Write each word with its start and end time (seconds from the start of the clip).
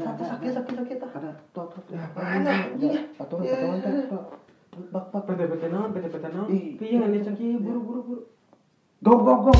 Sakit, 0.00 0.26
sakit, 0.32 0.52
sakit, 0.56 0.74
sakit. 0.80 0.98
Ada, 1.12 1.30
tok, 1.52 1.76
tok. 1.76 1.84
mana? 2.16 2.72
Iya. 2.72 3.04
Patungan, 3.20 3.44
Iya. 3.44 3.52
patungan, 3.52 3.78
teh, 3.84 4.04
tok. 4.08 4.24
Bak, 4.88 5.04
bak. 5.12 5.24
Naon, 5.68 5.90
PT-PT 5.92 6.24
naon. 6.32 6.48
Ih. 6.48 6.66
Piye 6.80 6.96
ngan 6.96 7.12
eceng 7.20 7.36
kieu 7.36 7.60
buru 7.60 7.80
buru 7.84 8.00
buru. 8.08 8.22
Go, 9.04 9.12
go, 9.20 9.34
go. 9.44 9.52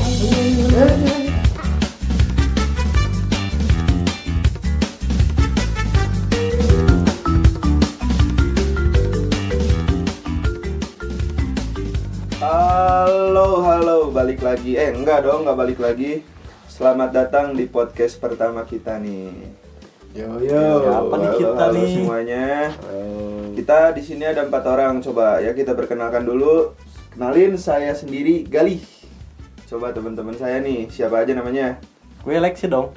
Halo, 12.41 13.61
halo, 13.61 13.97
balik 14.09 14.41
lagi. 14.41 14.73
Eh, 14.73 14.89
enggak 14.89 15.21
dong, 15.21 15.45
enggak 15.45 15.57
balik 15.61 15.77
lagi. 15.77 16.25
Selamat 16.65 17.13
datang 17.13 17.53
di 17.53 17.69
podcast 17.69 18.17
pertama 18.17 18.65
kita 18.65 18.97
nih. 18.97 19.69
Yo, 20.11 20.27
Siapa 20.43 21.15
nih 21.15 21.29
halo, 21.31 21.39
kita 21.39 21.63
halo 21.71 21.79
nih? 21.79 21.91
semuanya. 21.95 22.45
Kita 23.55 23.95
di 23.95 24.03
sini 24.03 24.23
ada 24.27 24.43
empat 24.43 24.63
orang. 24.67 24.99
Coba 24.99 25.39
ya 25.39 25.55
kita 25.55 25.71
perkenalkan 25.71 26.27
dulu. 26.27 26.75
Kenalin 27.15 27.55
saya 27.55 27.95
sendiri 27.95 28.43
Galih. 28.43 28.83
Coba 29.71 29.95
teman-teman 29.95 30.35
saya 30.35 30.59
nih, 30.59 30.91
siapa 30.91 31.23
aja 31.23 31.31
namanya? 31.31 31.79
Gue 32.27 32.35
Lexi 32.43 32.67
dong. 32.67 32.91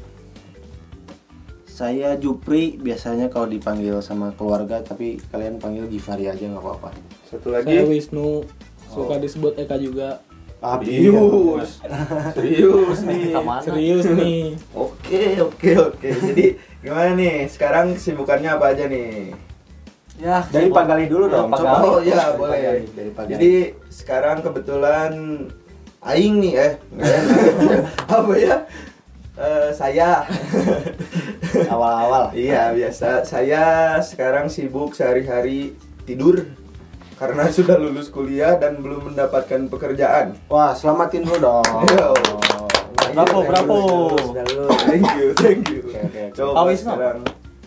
Saya 1.71 2.19
Jupri, 2.19 2.83
biasanya 2.83 3.31
kalau 3.31 3.47
dipanggil 3.47 3.95
sama 4.03 4.35
keluarga, 4.35 4.83
tapi 4.83 5.19
kalian 5.31 5.63
panggil 5.63 5.87
Givari 5.87 6.27
aja 6.27 6.43
nggak 6.43 6.63
apa-apa. 6.63 6.91
Satu 7.31 7.55
Saya 7.55 7.63
lagi. 7.63 7.79
Wisnu, 7.95 8.43
suka 8.91 9.23
disebut 9.23 9.55
Eka 9.55 9.79
juga. 9.79 10.19
Ah, 10.59 10.83
Serius. 10.83 11.79
Serius 12.39 12.99
nih. 13.07 13.39
Serius 13.63 14.07
nih. 14.11 14.43
Oke, 14.75 15.23
oke, 15.43 15.71
oke. 15.79 16.09
Jadi 16.11 16.47
gimana 16.85 17.17
nih? 17.17 17.49
Sekarang 17.49 17.97
kesibukannya 17.97 18.51
apa 18.53 18.77
aja 18.77 18.85
nih? 18.85 19.33
Ya, 20.15 20.45
Dari. 20.47 20.71
Pagali 20.71 21.09
dulu 21.09 21.27
Ya, 21.27 21.33
dong. 21.35 21.49
Pagali. 21.51 21.83
Oh 21.83 21.99
ya 21.99 22.15
Dari 22.21 22.37
boleh. 22.37 22.53
Pagali, 22.55 22.83
dari 22.93 23.11
Pagali. 23.11 23.33
Jadi 23.35 23.53
sekarang 23.91 24.37
kebetulan 24.45 25.13
Aing 26.05 26.37
nih 26.39 26.55
eh 26.55 26.73
apa 28.15 28.33
ya? 28.37 28.57
Eh, 29.35 29.71
saya. 29.75 30.23
awal-awal. 31.75 32.31
iya 32.37 32.71
biasa. 32.71 33.25
Saya 33.25 33.97
sekarang 33.99 34.47
sibuk 34.47 34.93
sehari-hari 34.93 35.75
tidur 36.05 36.45
karena 37.17 37.49
sudah 37.57 37.75
lulus 37.75 38.13
kuliah 38.13 38.55
dan 38.55 38.79
belum 38.79 39.11
mendapatkan 39.11 39.67
pekerjaan. 39.67 40.37
Wah, 40.47 40.77
selamatin 40.77 41.25
dulu 41.25 41.41
dong. 41.41 41.67
Bravo, 43.15 43.39
bravo. 43.47 43.79
Sudah 44.19 44.45
dulu. 44.45 44.67
Thank 44.85 45.07
you, 45.15 45.27
thank 45.35 45.65
you. 45.71 45.81
Oke, 45.81 45.99
oke, 46.01 46.21
oke. 46.27 46.35
Coba 46.35 46.73
sekarang. 46.75 47.19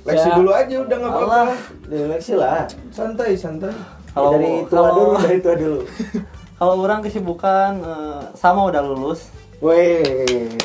Lexi 0.04 0.24
Ya. 0.24 0.36
dulu 0.36 0.52
aja 0.52 0.76
udah 0.82 0.98
nggak 0.98 1.12
apa-apa. 1.12 1.26
Allah. 1.26 1.48
Direksi 1.86 2.34
lah. 2.36 2.66
Santai, 2.90 3.32
santai. 3.34 3.74
Kalau 4.12 4.30
dari 4.34 4.50
tua 4.64 4.70
kalau- 4.82 4.94
dulu, 4.94 5.14
dari 5.20 5.40
tua 5.40 5.56
dulu. 5.56 5.80
Kalau 6.58 6.74
orang 6.82 7.02
kesibukan 7.02 7.72
eh, 7.80 8.22
sama 8.34 8.66
udah 8.66 8.82
lulus. 8.82 9.30
Weh, 9.58 10.02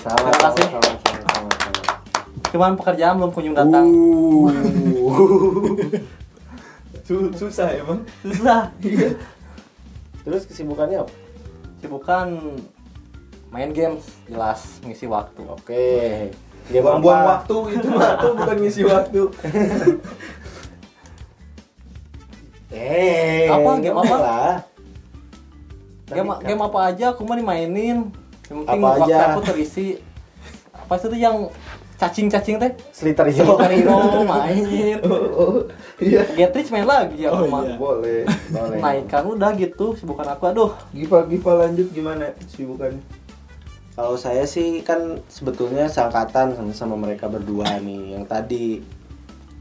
sama, 0.01 0.17
Terima 0.17 0.33
sama, 0.33 0.45
kasih. 0.49 0.65
sama, 0.65 0.81
sama, 0.81 1.21
sama, 1.21 1.49
sama. 1.53 1.95
Cuman 2.49 2.73
pekerjaan 2.75 3.15
belum 3.19 3.31
kunjung 3.31 3.53
datang. 3.53 3.85
Uh. 3.85 4.49
Su- 7.05 7.35
susah 7.35 7.69
emang. 7.75 8.01
Susah. 8.23 8.71
Terus 10.23 10.43
kesibukannya 10.47 11.03
apa? 11.05 11.13
Kesibukan 11.77 12.27
main 13.53 13.69
games 13.71 14.01
jelas 14.25 14.81
ngisi 14.81 15.05
waktu. 15.05 15.45
Oke. 15.45 16.33
Game 16.65 16.81
Buang-buang 16.81 17.21
apa? 17.21 17.31
waktu 17.37 17.57
itu 17.75 17.89
mah 17.91 18.13
tuh 18.17 18.33
bukan 18.35 18.57
ngisi 18.59 18.83
waktu. 18.83 19.23
Eh, 22.73 23.53
Apa? 23.53 23.77
Game 23.79 23.93
apa? 23.95 24.17
lah. 24.17 24.53
Game, 26.09 26.29
game 26.41 26.63
apa 26.63 26.79
aja 26.83 27.05
aku 27.13 27.21
mah 27.23 27.37
dimainin. 27.37 28.09
Yang 28.49 28.59
penting 28.65 28.81
Apa 28.81 28.87
waktu 28.91 29.03
aja? 29.07 29.17
aku 29.29 29.41
terisi. 29.45 29.87
Apa 30.73 30.93
itu 30.97 31.07
tuh 31.07 31.19
yang 31.19 31.37
cacing-cacing 31.95 32.57
teh? 32.59 32.73
Sliter 32.91 33.29
Hero. 33.29 33.61
Hero 33.61 34.25
main. 34.25 34.97
Oh, 35.33 35.69
iya. 35.99 36.25
Get 36.33 36.53
rich 36.53 36.69
main 36.69 36.85
lagi 36.85 37.25
aku 37.25 37.45
Oh, 37.45 37.49
mah. 37.51 37.63
iya. 37.63 37.77
Boleh. 37.77 38.21
Boleh. 38.49 38.79
Naikkan 38.81 39.25
udah 39.27 39.53
gitu, 39.53 39.93
sibukan 39.95 40.27
aku 40.27 40.49
aduh. 40.49 40.73
Giva 40.91 41.25
Giva 41.25 41.53
lanjut 41.59 41.93
gimana 41.93 42.33
sibukannya? 42.47 43.01
Kalau 43.93 44.17
saya 44.17 44.49
sih 44.49 44.81
kan 44.81 45.21
sebetulnya 45.29 45.85
sangkatan 45.85 46.57
sama, 46.57 46.73
sama 46.73 46.97
mereka 46.97 47.29
berdua 47.29 47.77
nih 47.77 48.17
yang 48.17 48.25
tadi. 48.25 48.81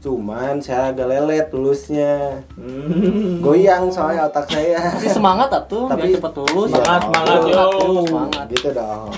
Cuman 0.02 0.58
saya 0.58 0.90
agak 0.90 1.06
lelet 1.06 1.46
lulusnya. 1.52 2.40
Hmm. 2.56 3.44
Goyang 3.44 3.92
soalnya 3.92 4.26
otak 4.26 4.48
saya. 4.48 4.80
Tapi 4.98 5.06
semangat 5.12 5.52
atuh, 5.52 5.86
Tapi- 5.86 6.10
biar 6.10 6.18
cepet 6.18 6.32
lulus. 6.42 6.70
Semangat, 6.72 7.00
semangat, 7.06 7.40
yo. 7.46 7.66
Semangat. 8.08 8.46
Gitu 8.50 8.68
dong. 8.72 9.10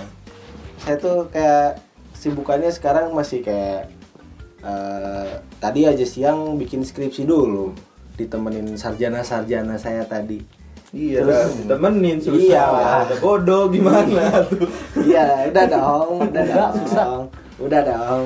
Saya 0.83 0.97
tuh 1.01 1.19
kayak 1.31 1.81
sibukannya 2.13 2.71
sekarang 2.75 3.15
masih 3.15 3.41
kayak 3.41 3.89
eh, 4.67 5.31
tadi 5.63 5.81
aja 5.89 6.05
siang 6.05 6.59
bikin 6.59 6.83
skripsi 6.85 7.23
dulu 7.25 7.73
ditemenin 8.19 8.75
sarjana-sarjana 8.75 9.79
saya 9.79 10.03
tadi. 10.05 10.64
Iya, 10.95 11.21
Terus- 11.21 11.67
temenin 11.67 12.17
susah. 12.17 12.39
Iya. 12.39 12.65
Ada 13.03 13.15
bodoh 13.19 13.67
gimana 13.67 14.31
tuh? 14.47 14.63
Iya, 15.03 15.51
udah 15.51 15.65
dong, 15.67 16.11
udah 16.23 16.31
Udah, 16.31 16.45
dong. 16.47 16.73
susah. 16.87 17.07
Udah 17.59 17.81
dong. 17.83 18.23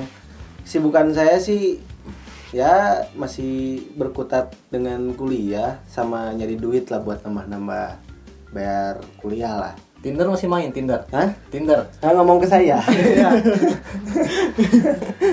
Sibukan 0.62 1.09
saya 1.11 1.41
sih 1.41 1.81
ya 2.49 3.05
masih 3.12 3.84
berkutat 3.93 4.56
dengan 4.69 5.12
kuliah 5.12 5.81
sama 5.84 6.33
nyari 6.33 6.56
duit 6.56 6.87
lah 6.87 7.01
buat 7.01 7.21
nambah-nambah 7.21 7.87
bayar 8.51 9.00
kuliah 9.17 9.55
lah. 9.55 9.75
Tinder 9.99 10.25
masih 10.25 10.47
main 10.47 10.71
Tinder. 10.71 11.03
Hah? 11.11 11.27
Tinder. 11.50 11.83
Nah, 11.99 12.11
ngomong 12.15 12.39
ke 12.39 12.47
saya. 12.47 12.79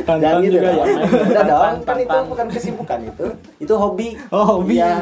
Tantan 0.07 0.22
Jangan 0.22 0.41
gitu 0.41 0.53
juga 0.56 0.66
ya. 0.66 0.73
dong. 0.73 0.88
main. 0.88 0.97
Udah 1.29 1.44
dong, 1.46 1.75
kan 1.85 1.96
itu 2.00 2.17
bukan 2.25 2.46
kesibukan 2.50 3.00
itu. 3.06 3.25
Itu 3.59 3.73
hobi. 3.75 4.07
Oh, 4.29 4.44
hobi. 4.57 4.81
Iya. 4.81 4.94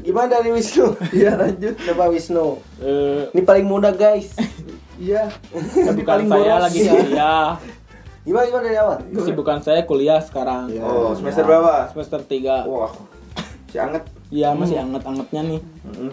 Gimana 0.00 0.28
dari 0.32 0.50
Wisnu? 0.50 0.94
Iya 1.10 1.34
lanjut. 1.34 1.74
Coba 1.78 2.04
Wisnu. 2.08 2.58
Eh, 2.78 3.28
Ini 3.30 3.42
paling 3.42 3.64
muda 3.64 3.90
guys. 3.90 4.32
Iya. 4.96 5.30
Tapi 5.52 6.02
paling 6.02 6.26
saya 6.26 6.42
boros. 6.50 6.62
lagi 6.64 6.78
kuliah. 6.82 7.54
Gimana 8.20 8.44
gimana 8.44 8.62
dari 8.62 8.76
awal? 8.76 8.98
Kesibukan 9.08 9.58
saya 9.60 9.80
kuliah 9.84 10.18
sekarang. 10.18 10.68
Iya. 10.68 10.82
Oh, 10.82 11.12
semester 11.12 11.42
berapa? 11.42 11.88
Semester 11.88 12.20
3. 12.20 12.66
Wah. 12.66 12.90
Si 13.66 13.76
anget. 13.76 14.04
Iya, 14.28 14.52
masih 14.52 14.76
anget-angetnya 14.76 15.40
nih. 15.46 15.60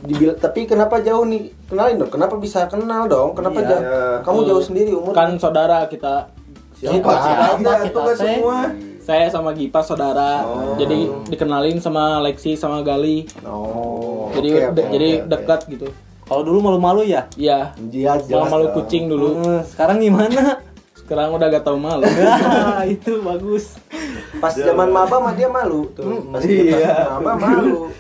Dibil- 0.02 0.38
tapi 0.38 0.64
kenapa 0.64 1.00
jauh 1.00 1.24
nih? 1.24 1.52
Kenalin 1.66 1.98
dong. 1.98 2.08
Kenapa 2.10 2.36
bisa 2.36 2.64
kenal 2.66 3.06
dong? 3.06 3.34
Kenapa 3.34 3.58
Iya. 3.58 3.68
jauh? 3.68 3.84
Kamu 4.22 4.40
Eh, 4.40 4.46
jauh 4.46 4.64
sendiri 4.64 4.92
umur? 4.92 5.12
Kan 5.12 5.36
saudara 5.36 5.84
kita 5.86 6.32
Siapa? 6.74 6.96
Kita. 6.96 7.12
Siapa? 7.12 7.44
Kita, 7.58 7.72
Itu 7.82 7.98
kan 7.98 8.06
kita, 8.06 8.14
semua. 8.16 8.58
Saya 9.06 9.30
sama 9.30 9.54
Gipa 9.54 9.86
saudara. 9.86 10.42
Oh. 10.42 10.74
Jadi 10.82 11.30
dikenalin 11.30 11.78
sama 11.78 12.18
Lexi 12.26 12.58
sama 12.58 12.82
Gali. 12.82 13.30
Oh. 13.46 14.34
jadi 14.34 14.74
oke, 14.74 14.76
de- 14.76 14.90
jadi 14.90 15.10
oke. 15.22 15.26
dekat 15.30 15.62
gitu. 15.70 15.88
Kalau 16.26 16.42
dulu 16.42 16.58
malu-malu 16.66 17.06
ya. 17.06 17.30
Iya. 17.38 17.78
Jelas 17.94 18.26
Malu-malu 18.26 18.74
kucing 18.74 19.06
dulu. 19.06 19.38
Eh, 19.46 19.62
sekarang 19.70 20.02
gimana? 20.02 20.42
Sekarang 21.06 21.38
udah 21.38 21.54
gak 21.54 21.62
tau 21.62 21.78
malu. 21.78 22.02
Nah, 22.02 22.82
itu 22.98 23.22
bagus. 23.22 23.78
Pas 24.42 24.58
zaman 24.58 24.90
maba 24.90 25.22
mah 25.22 25.38
dia 25.38 25.46
malu 25.46 25.86
tuh. 25.94 26.02
Hmm, 26.02 26.34
Pas 26.34 26.42
iya. 26.50 27.14
maba 27.14 27.38
malu. 27.38 27.94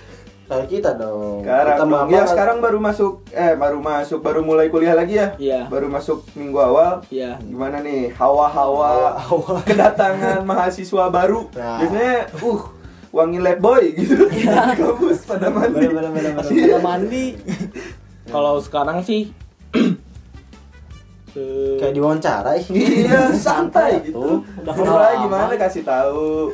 Kayak 0.45 0.67
kita 0.69 0.91
dong. 0.93 1.41
Sekarang 1.41 1.73
kita 1.73 1.85
dong. 1.89 2.07
ya 2.07 2.21
sekarang 2.29 2.57
baru 2.61 2.77
masuk 2.77 3.13
eh 3.33 3.57
baru 3.57 3.81
masuk 3.81 4.19
baru 4.21 4.45
mulai 4.45 4.69
kuliah 4.69 4.93
lagi 4.93 5.17
ya? 5.17 5.33
Iya. 5.35 5.61
Baru 5.65 5.89
masuk 5.89 6.21
minggu 6.37 6.61
awal. 6.61 7.01
Iya. 7.09 7.41
Gimana 7.41 7.81
nih 7.81 8.13
hawa-hawa 8.13 9.17
kedatangan 9.69 10.45
mahasiswa 10.45 11.09
baru? 11.09 11.49
Nah. 11.51 11.81
Biasanya 11.81 12.29
uh 12.39 12.61
wangi 13.09 13.39
lab 13.41 13.57
boy 13.57 13.95
gitu 13.95 14.27
di 14.29 14.45
kampus 14.45 15.25
pada 15.25 15.49
mandi. 15.49 15.81
Bener, 15.81 16.11
bener, 16.11 16.11
bener, 16.13 16.31
bener. 16.37 16.51
Ada 16.69 16.77
mandi. 16.77 17.25
Kalau 18.33 18.61
sekarang 18.61 19.01
sih 19.01 19.33
eh, 21.33 21.75
kayak 21.81 21.93
diwawancara 21.95 22.51
ih. 22.55 22.67
Iya, 22.69 23.33
santai 23.33 24.03
gitu. 24.03 24.19
Tuh, 24.19 24.37
udah 24.61 24.73
kenal 24.73 24.93
Mulai 24.93 25.13
gimana 25.19 25.53
kasih 25.55 25.81
tahu. 25.81 26.53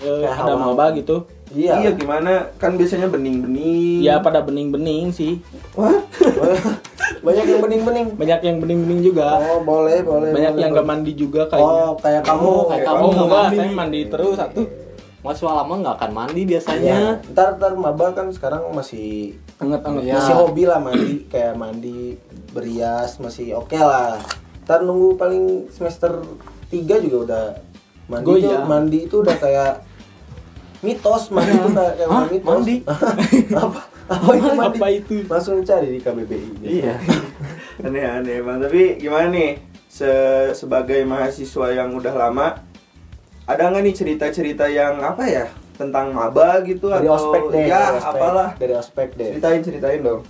eh, 0.00 0.18
Kayak 0.22 0.34
ada 0.40 0.54
maba 0.56 0.90
gitu. 0.92 1.30
Iya. 1.54 1.74
Iya, 1.80 1.90
gimana? 1.94 2.50
Kan 2.58 2.74
biasanya 2.74 3.06
bening-bening. 3.06 4.02
Ya 4.02 4.18
pada 4.18 4.42
bening-bening 4.42 5.14
sih. 5.14 5.38
Wah, 5.78 5.94
Banyak 7.24 7.44
yang 7.46 7.60
bening-bening. 7.62 8.06
Banyak 8.18 8.40
yang 8.42 8.56
bening-bening 8.60 9.00
juga. 9.00 9.38
Oh, 9.38 9.62
boleh, 9.62 10.02
boleh. 10.02 10.34
Banyak 10.34 10.52
boleh, 10.58 10.62
yang 10.66 10.72
boleh. 10.74 10.82
gak 10.82 10.88
mandi 10.90 11.12
juga 11.14 11.42
kayaknya. 11.48 11.82
Oh, 11.86 11.92
kayak 11.96 12.22
kamu. 12.26 12.50
kayak 12.68 12.84
oh 12.84 12.88
kamu 12.90 13.04
nggak 13.06 13.24
enggak, 13.24 13.40
mandi. 13.40 13.56
saya 13.56 13.70
mandi 13.72 14.00
terus 14.10 14.36
satu. 14.36 14.62
Mahasiswa 15.24 15.52
lama 15.56 15.74
nggak 15.80 15.96
akan 15.96 16.10
mandi 16.12 16.40
Iya. 16.44 16.50
biasanya. 16.52 16.96
Ntar 17.32 17.48
ntar 17.56 17.72
maba 17.80 18.06
kan 18.12 18.26
sekarang 18.28 18.62
masih 18.76 19.38
Anget-anget. 19.56 20.02
Iya. 20.04 20.14
masih 20.20 20.34
hobi 20.36 20.62
lah 20.68 20.78
mandi 20.82 21.14
kayak 21.32 21.54
mandi 21.56 21.98
berias 22.52 23.16
masih 23.22 23.56
oke 23.56 23.78
lah. 23.78 24.20
Ntar 24.68 24.84
nunggu 24.84 25.16
paling 25.16 25.70
semester 25.72 26.20
3 26.68 27.00
juga 27.00 27.18
udah 27.24 27.46
Mandi 28.04 28.36
itu 28.36 28.52
iya. 28.52 28.60
mandi 28.60 28.98
itu 29.08 29.16
udah 29.24 29.36
kayak 29.40 29.72
mitos 30.84 31.32
mandi 31.32 31.50
itu 31.50 31.68
kayak 31.72 32.06
Hah? 32.06 32.24
mitos. 32.28 32.46
Mandi? 32.46 32.76
apa? 33.64 33.80
Apa 34.04 34.30
itu 34.30 34.50
mandi? 34.52 34.76
Apa 34.76 34.86
itu? 34.92 35.14
Langsung 35.24 35.56
cari 35.60 35.88
di 35.88 35.98
KBBI. 35.98 36.48
Iya. 36.60 36.94
Aneh-aneh 37.84 38.38
bang. 38.38 38.58
Tapi 38.60 38.80
gimana 38.98 39.26
nih? 39.28 39.50
Se- 39.88 40.52
sebagai 40.52 41.00
mahasiswa 41.02 41.70
yang 41.70 41.94
udah 41.94 42.12
lama, 42.12 42.58
ada 43.44 43.62
nggak 43.64 43.82
nih 43.82 43.94
cerita-cerita 43.94 44.66
yang 44.66 44.98
apa 44.98 45.22
ya 45.24 45.46
tentang 45.74 46.10
maba 46.10 46.58
gitu 46.60 46.86
Dari 46.86 47.02
atau 47.02 47.14
ospek 47.16 47.42
deh. 47.48 47.64
ya 47.64 47.78
dari 47.80 47.98
ospek. 47.98 48.10
apalah? 48.12 48.48
Dari 48.54 48.74
ospek 48.74 49.08
deh. 49.14 49.30
Ceritain 49.32 49.60
ceritain 49.60 50.00
dong. 50.00 50.20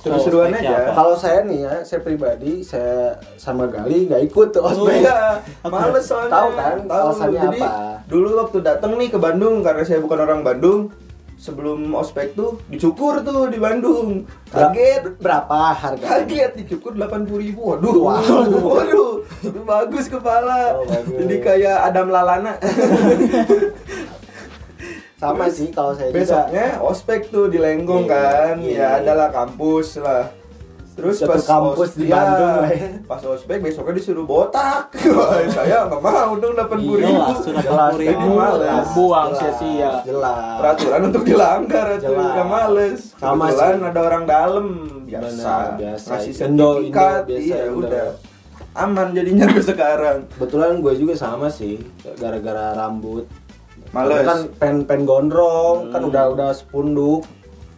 Seru-seruan 0.00 0.48
aja. 0.50 0.90
Kalau 0.90 1.12
saya 1.12 1.44
nih 1.44 1.60
ya, 1.60 1.74
saya 1.84 2.00
pribadi 2.00 2.64
saya 2.64 3.14
sama 3.36 3.68
Gali 3.68 4.08
nggak 4.08 4.22
ikut 4.26 4.48
tuh 4.50 4.60
Oh 4.60 4.72
ospek. 4.72 5.04
iya, 5.04 5.36
males 5.68 6.04
soalnya. 6.04 6.32
Tahu 6.32 6.48
kan 6.56 6.76
alasannya 6.86 7.40
Jadi, 7.46 7.60
apa? 7.60 7.72
Dulu 8.08 8.28
waktu 8.40 8.58
datang 8.60 8.96
nih 8.96 9.08
ke 9.08 9.18
Bandung 9.18 9.60
karena 9.60 9.84
saya 9.84 10.00
bukan 10.00 10.18
orang 10.18 10.40
Bandung, 10.40 10.88
sebelum 11.36 11.88
ospek 11.92 12.32
tuh 12.32 12.60
dicukur 12.68 13.20
tuh 13.20 13.48
di 13.48 13.56
Bandung. 13.56 14.28
Kaget, 14.48 15.16
Berapa 15.16 15.72
harga? 15.72 16.04
kaget 16.20 16.52
dicukur 16.54 16.92
80 16.92 17.32
ribu. 17.38 17.72
Waduh, 17.72 17.96
waduh, 18.76 19.12
tapi 19.40 19.60
bagus 19.62 20.08
kepala. 20.08 20.76
Oh, 20.76 20.84
bagus. 20.84 21.16
Jadi 21.16 21.36
kayak 21.40 21.76
Adam 21.88 22.08
Lalana. 22.08 22.56
Sama 25.20 25.44
Terus, 25.44 25.54
sih 25.54 25.68
kalau 25.68 25.92
saya 25.92 26.08
juga. 26.08 26.16
Besoknya 26.18 26.66
ospek 26.80 27.28
tuh 27.28 27.46
di 27.46 27.58
Lenggong 27.58 28.04
Iya, 28.04 28.10
kan, 28.10 28.54
iya, 28.58 28.72
ya 28.72 28.80
iya. 28.80 28.88
adalah 28.98 29.28
kampus 29.28 30.00
lah. 30.00 30.32
Terus 30.90 31.16
Satu 31.18 31.28
pas 31.30 31.42
kampus 31.42 31.76
os- 31.82 31.94
di 31.94 32.04
iya, 32.04 32.14
Bandung 32.14 32.54
lah 32.58 32.70
ya. 32.70 32.88
Pas 33.04 33.22
ospek 33.22 33.56
besoknya 33.58 33.94
disuruh 33.94 34.24
botak. 34.24 34.88
Wah, 35.12 35.44
saya 35.46 35.84
nggak 35.86 36.00
mau 36.02 36.32
dong 36.34 36.52
80 36.54 36.72
ribu. 36.74 36.92
Iyalah, 36.98 37.36
sudah 37.38 37.62
Jelas, 37.62 37.90
80 37.90 38.00
Jadi 38.00 38.08
ribu. 38.10 38.28
males. 38.34 38.86
Buang 38.92 39.30
sia-sia. 39.34 39.92
Jelas. 40.02 40.56
Peraturan 40.56 41.00
untuk 41.04 41.22
dilanggar 41.22 41.86
itu 41.94 42.10
nggak 42.10 42.48
males. 42.48 42.98
Sama 43.14 43.44
Kebetulan 43.46 43.72
sih. 43.72 43.86
ada 43.86 44.00
orang 44.02 44.24
dalam 44.26 44.66
biasa. 45.02 45.24
Benar, 45.26 45.66
biasa. 45.78 46.10
Indo, 46.42 46.68
sertifikat, 46.74 47.20
biasa, 47.24 47.40
iya 47.42 47.60
udah. 47.70 48.08
Aman 48.72 49.08
jadinya 49.10 49.44
gue 49.46 49.64
sekarang. 49.66 50.16
Kebetulan 50.30 50.80
gue 50.80 50.92
juga 50.96 51.14
sama 51.14 51.48
sih, 51.48 51.76
gara-gara 52.16 52.72
rambut. 52.72 53.24
Males. 53.90 54.22
Kan 54.22 54.38
pen 54.54 54.74
pen 54.84 55.00
gondrong, 55.02 55.90
kan 55.90 56.00
Hmm. 56.00 56.10
udah 56.10 56.24
udah 56.28 56.48
sepunduk. 56.50 57.26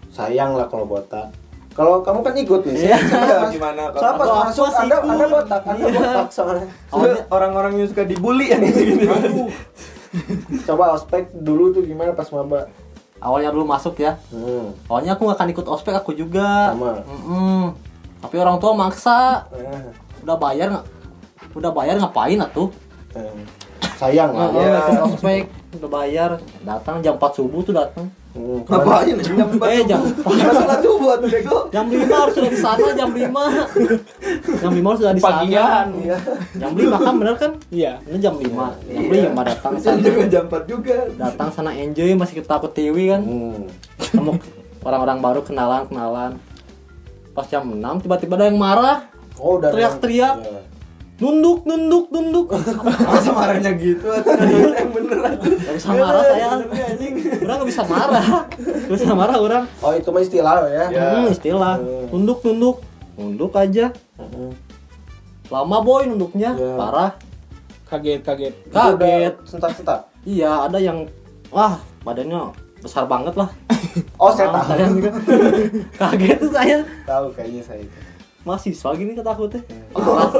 Sayang 0.08 0.54
lah 0.54 0.68
kalau 0.68 0.84
botak. 0.84 1.32
Kalau 1.72 2.04
kamu 2.04 2.20
kan 2.20 2.34
ikut 2.36 2.60
nih, 2.62 2.74
Iya. 2.84 2.96
saya 3.00 3.48
Gimana 3.48 3.88
pas 3.88 3.96
Kalau 3.96 4.44
masuk 4.44 4.66
sih 4.68 4.76
ada 4.82 4.96
ikut. 4.98 5.08
ada 5.08 5.24
botak, 5.26 5.62
ada 5.64 5.72
Iya. 5.74 5.88
botak 5.90 6.28
soalnya. 6.28 6.68
Orang-orang 7.26 7.72
yang 7.74 7.88
suka 7.88 8.04
dibully 8.04 8.52
yang 8.52 8.60
gini. 8.60 9.08
Coba 10.62 10.92
ospek 10.92 11.32
dulu 11.32 11.72
tuh 11.72 11.82
gimana 11.82 12.12
pas 12.12 12.28
maba? 12.28 12.68
Awalnya 13.16 13.48
dulu 13.48 13.64
masuk 13.64 13.96
ya. 13.96 14.20
Hmm. 14.28 14.76
Awalnya 14.84 15.16
aku 15.16 15.24
nggak 15.24 15.38
akan 15.38 15.48
ikut 15.50 15.66
ospek 15.66 15.94
aku 15.94 16.12
juga. 16.12 16.74
Sama. 16.74 17.00
Mm-mm. 17.02 17.62
Tapi 18.20 18.36
orang 18.36 18.58
tua 18.58 18.74
maksa. 18.74 19.48
Eh, 19.50 19.88
Udah 20.20 20.36
bayar 20.36 20.68
nggak? 20.68 20.86
Udah 21.52 21.70
bayar 21.70 21.96
ngapain 21.96 22.36
atuh? 22.36 22.68
eh. 23.14 23.32
Sayang 23.94 24.30
lah. 24.30 24.48
Ya. 24.52 24.80
ikut 24.88 25.02
ospek 25.10 25.44
udah 25.74 25.90
bayar. 25.90 26.30
Datang 26.62 27.00
jam 27.00 27.14
4 27.14 27.32
subuh 27.32 27.60
tuh 27.60 27.72
datang. 27.72 28.06
Hmm, 28.32 28.64
Ngapain 28.64 29.12
jam 29.36 29.48
4 29.50 29.68
Eh, 29.68 29.84
jam 29.84 30.00
subuh 30.80 31.12
tuh 31.16 31.28
bego? 31.28 31.68
Jam 31.68 31.84
5 31.86 32.00
harus 32.08 32.32
sudah 32.32 32.48
di 32.48 32.58
sana 32.58 32.88
jam 32.92 33.10
5. 33.10 33.28
Jam 34.56 34.70
5 34.72 34.86
harus 34.86 35.00
sudah 35.00 35.12
di 35.12 35.20
sana. 35.20 35.36
Pagian. 35.38 35.86
Iya. 35.98 36.16
Jam 36.56 36.70
5 36.72 36.96
kan 36.98 37.14
bener 37.14 37.34
kan? 37.36 37.52
Iya. 37.68 37.92
Ini 38.02 38.18
jam 38.18 38.34
5. 38.34 38.72
Jam 38.82 39.02
Iya. 39.04 39.28
5 39.28 39.40
datang 39.44 39.72
Jam 39.74 39.84
sana. 39.94 40.00
juga 40.00 40.22
jam 40.26 40.44
4 40.46 40.62
juga. 40.64 40.96
Datang 41.14 41.48
sana 41.52 41.70
enjoy 41.72 42.10
masih 42.14 42.34
ketawa 42.38 42.60
ketiwi 42.64 43.04
kan. 43.10 43.22
Hmm. 43.22 43.68
Ketemu 43.98 44.32
orang-orang 44.80 45.18
baru 45.20 45.40
kenalan-kenalan. 45.42 46.32
Pas 47.32 47.46
jam 47.46 47.64
6 47.64 47.80
tiba-tiba 48.00 48.34
ada 48.34 48.48
yang 48.48 48.56
marah. 48.56 49.08
Oh, 49.36 49.56
udah 49.56 49.72
Teriak-teriak. 49.72 50.34
Iya. 50.40 50.60
Nunduk, 51.22 51.62
nunduk, 51.62 52.10
nunduk. 52.10 52.46
Masa 53.06 53.30
marahnya 53.30 53.70
gitu 53.78 54.10
atau 54.10 54.34
yang 54.42 54.90
bener 54.90 55.18
aja. 55.22 55.46
Gak 55.46 55.74
bisa 55.78 55.88
marah 55.94 56.22
saya. 56.26 56.48
Orang 57.38 57.56
gak 57.62 57.68
bisa 57.70 57.82
marah. 57.86 58.26
Gak 58.58 58.90
bisa 58.90 59.14
marah 59.14 59.36
orang. 59.38 59.64
Oh, 59.78 59.94
itu 59.94 60.10
mah 60.10 60.18
istilah 60.18 60.66
ya. 60.66 60.84
Ya. 60.90 61.04
Hmm, 61.14 61.30
istilah. 61.30 61.78
Hmm. 61.78 62.10
Nunduk, 62.10 62.42
nunduk. 62.42 62.82
Nunduk 63.14 63.54
aja. 63.54 63.94
Hmm. 64.18 64.50
Lama 65.46 65.78
boy 65.78 66.10
nunduknya. 66.10 66.58
Ya. 66.58 66.74
Parah. 66.74 67.10
Kaget 67.86 68.20
kaget. 68.20 68.54
Kaget. 68.68 69.34
Sentak-sentak. 69.46 70.10
Iya, 70.24 70.66
ada 70.66 70.82
yang 70.82 71.06
wah, 71.48 71.78
badannya 72.02 72.50
besar 72.82 73.06
banget 73.06 73.38
lah. 73.38 73.46
Oh, 74.18 74.34
saya 74.34 74.50
Ah, 74.50 74.64
tahu. 74.64 75.06
Kaget 76.00 76.36
tuh 76.40 76.50
saya. 76.50 76.82
Tahu 77.04 77.26
kayaknya 77.30 77.62
saya 77.62 77.80
itu. 77.84 77.98
Mahasiswa 78.42 78.90
gini 78.92 79.14
kata 79.14 79.30
aku 79.30 79.46
teh. 79.48 79.62
Oh. 79.92 80.30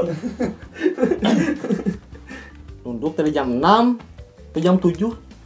Nunduk 2.83 3.15
dari 3.15 3.31
jam 3.31 3.47
6 3.49 3.63
ke 4.51 4.59
jam 4.59 4.75
7 4.75 4.91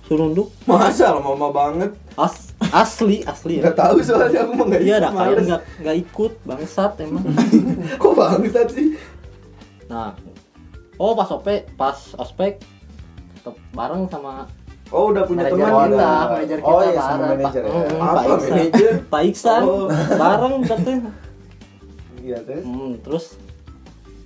suruh 0.03 0.25
nunduk. 0.25 0.49
Masa 0.63 1.13
lama 1.13 1.49
banget. 1.49 1.91
As 2.15 2.49
asli, 2.73 3.21
asli 3.23 3.61
ya. 3.61 3.69
Gak 3.69 3.77
tahu 3.77 4.01
soalnya 4.01 4.41
aku 4.41 4.53
mah 4.55 4.65
gak 4.67 4.81
Iya, 4.81 4.95
dah 4.97 5.11
kalian 5.11 5.43
nggak 5.45 5.61
nggak 5.77 5.95
ikut 6.01 6.33
bangsat 6.43 6.91
emang. 6.99 7.23
Kok 8.01 8.13
bangsat 8.15 8.67
sih? 8.71 8.97
Nah, 9.85 10.17
oh 10.97 11.13
pas 11.13 11.29
ospek, 11.29 11.69
pas 11.75 11.93
ospek 12.17 12.57
tetep 13.33 13.55
bareng 13.71 14.09
sama 14.09 14.49
Oh 14.87 15.11
udah 15.11 15.23
punya 15.23 15.43
manajer 15.45 15.59
teman 15.61 15.91
kita, 15.91 15.99
ada. 15.99 16.25
manajer 16.31 16.57
kita 16.57 16.71
Oh, 16.71 16.79
iya, 16.81 16.95
sama 16.95 17.11
bareng. 17.11 17.29
manajer 17.37 17.61
Pak, 17.61 17.75
ya. 17.75 17.99
Pak 18.07 18.23
Iksan. 18.31 19.01
Pak 19.05 19.21
Iksan 19.27 19.61
Oh. 19.61 19.87
bareng 20.15 20.53
katanya. 20.63 21.11
Iya, 22.27 22.37
terus. 22.43 22.61
Hmm, 22.61 22.91
terus 22.99 23.25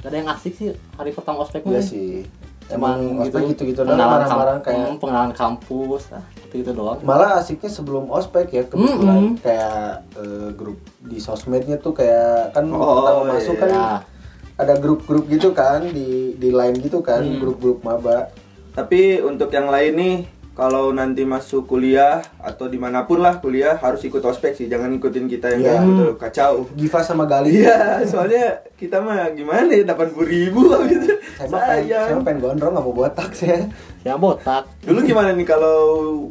gak 0.02 0.10
ada 0.10 0.18
yang 0.18 0.30
asik 0.30 0.54
sih 0.54 0.68
hari 0.98 1.12
pertama 1.12 1.46
ospek 1.46 1.62
Iya 1.64 1.78
sih. 1.80 2.26
Cuman 2.66 2.98
Emang 2.98 3.00
gitu, 3.22 3.38
ospek 3.38 3.42
gitu-gitu 3.52 3.82
doang 3.84 3.94
pengenalan 3.94 4.24
kamp- 4.24 4.64
kayak 4.64 4.80
hmm, 4.82 4.98
pengenalan 4.98 5.34
kampus, 5.36 6.04
ah, 6.10 6.24
gitu-gitu 6.42 6.72
doang. 6.72 6.98
malah 7.02 7.38
asiknya 7.38 7.70
sebelum 7.70 8.10
ospek 8.10 8.48
ya 8.50 8.64
kebetulan 8.64 9.22
Mm-mm. 9.28 9.38
kayak 9.38 9.78
eh, 10.16 10.50
grup 10.52 10.80
di 11.00 11.18
sosmednya 11.18 11.78
tuh 11.78 11.94
kayak 11.94 12.50
kan 12.52 12.66
Oh, 12.68 12.80
pertama 12.98 13.22
masuk 13.30 13.56
kan 13.56 13.70
iya. 13.70 13.88
ada 14.56 14.74
grup-grup 14.76 15.28
gitu 15.28 15.52
kan 15.52 15.84
di 15.84 16.34
di 16.34 16.50
line 16.50 16.80
gitu 16.80 17.00
kan 17.00 17.20
Hmm. 17.20 17.38
grup-grup 17.38 17.82
maba 17.82 18.32
Tapi 18.72 19.20
untuk 19.20 19.52
yang 19.52 19.68
lain 19.68 19.94
nih, 19.94 20.16
kalau 20.52 20.92
nanti 20.92 21.24
masuk 21.24 21.64
kuliah 21.66 22.20
atau 22.38 22.68
di 22.68 22.76
mana 22.76 23.04
pun 23.04 23.18
lah 23.18 23.40
kuliah 23.40 23.76
harus 23.76 24.02
ikut 24.02 24.20
ospek 24.20 24.52
sih, 24.54 24.68
jangan 24.68 24.92
ikutin 24.92 25.26
kita 25.26 25.48
yang 25.50 25.62
Iya. 25.62 25.70
kayak 25.70 25.82
gitu 25.86 26.06
kacau. 26.18 26.54
Giva 26.78 27.00
sama 27.00 27.24
Gali 27.24 27.56
Iya, 27.58 28.04
soalnya 28.04 28.46
kita 28.76 29.00
mah 29.00 29.32
gimana 29.32 29.72
ya 29.72 29.88
80 29.88 30.12
ribu 30.24 30.68
gitu. 30.86 31.08
saya 31.34 31.48
mah 31.48 31.62
pengen, 31.62 31.88
saya 31.88 32.16
pengen 32.20 32.40
gondrong 32.42 32.72
nggak 32.72 32.84
mau 32.84 32.94
botak 32.94 33.32
saya 33.32 33.64
Ya 34.02 34.14
botak. 34.16 34.68
Dulu 34.82 35.00
gimana 35.02 35.32
nih 35.32 35.46
kalau 35.46 35.80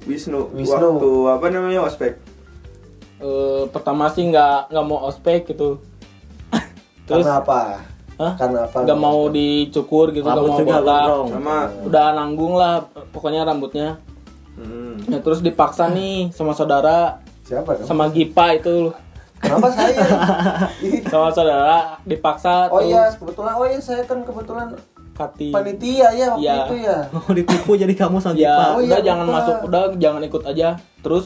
Wisnu, 0.02 0.52
Wisnu. 0.52 0.74
waktu 0.98 1.10
apa 1.30 1.46
namanya 1.48 1.80
ospek? 1.82 2.18
Eh, 3.16 3.62
pertama 3.68 4.08
sih 4.08 4.26
nggak 4.26 4.68
nggak 4.68 4.84
mau 4.84 5.06
ospek 5.06 5.46
gitu. 5.46 5.80
Terus 7.08 7.24
karena 7.24 7.40
apa 7.40 7.60
Hah? 8.16 8.32
karena 8.36 8.58
apa 8.64 8.76
nggak 8.84 8.98
mau 8.98 9.28
dicukur 9.28 10.10
gitu, 10.10 10.24
Rambut 10.24 10.50
mau 10.50 10.60
botak. 10.60 11.06
Sama 11.30 11.58
Udah 11.84 12.06
nanggung 12.12 12.52
lah 12.52 12.84
pokoknya 13.10 13.44
rambutnya. 13.44 13.96
Hmm. 14.54 15.06
Ya 15.06 15.18
terus 15.18 15.38
dipaksa 15.40 15.86
nih 15.88 16.30
sama 16.30 16.52
saudara, 16.52 17.18
siapa 17.42 17.74
dong 17.74 17.86
sama 17.86 18.08
Gipa 18.08 18.54
itu 18.54 18.94
kenapa 19.40 19.72
saya 19.72 19.96
sama 21.12 21.28
saudara 21.32 21.96
dipaksa 22.04 22.68
oh 22.68 22.78
tuh 22.78 22.92
iya 22.92 23.08
kebetulan 23.10 23.54
oh 23.56 23.64
iya 23.64 23.80
saya 23.80 24.04
kan 24.04 24.20
kebetulan 24.20 24.76
Kati. 25.10 25.48
panitia 25.52 26.08
ya 26.12 26.26
waktu 26.32 26.44
Iya. 26.44 26.56
itu 26.64 26.76
ya 26.80 26.98
Mau 27.10 27.32
ditipu 27.38 27.72
jadi 27.74 27.92
kamu 27.92 28.16
sama 28.20 28.32
Ya, 28.32 28.52
Gipa. 28.52 28.64
Oh 28.72 28.80
udah 28.80 29.00
iya, 29.00 29.04
jangan 29.04 29.26
masuk, 29.28 29.56
udah 29.68 29.82
jangan 29.96 30.22
ikut 30.24 30.42
aja. 30.44 30.68
Terus 31.00 31.24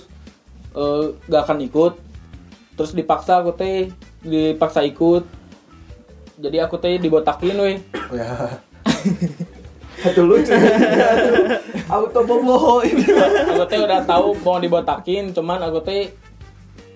eh, 0.73 1.05
gak 1.27 1.43
akan 1.47 1.59
ikut. 1.63 1.95
Terus 2.75 2.91
dipaksa 2.91 3.39
aku 3.39 3.55
teh, 3.55 3.95
dipaksa 4.19 4.83
ikut. 4.83 5.23
Jadi 6.35 6.57
aku 6.59 6.75
teh 6.79 6.99
dibotakin 6.99 7.55
weh. 7.55 7.79
Oh, 8.11 8.17
ya 8.19 8.27
Itu 9.97 10.23
lucu. 10.23 10.53
Auto 11.87 12.21
boboho 12.21 12.83
ini. 12.83 13.05
Aku 13.49 13.65
teh 13.65 13.79
udah 13.79 14.03
tahu 14.03 14.35
mau 14.41 14.59
dibotakin, 14.59 15.31
cuman 15.31 15.63
aku 15.63 15.79
teh 15.81 16.11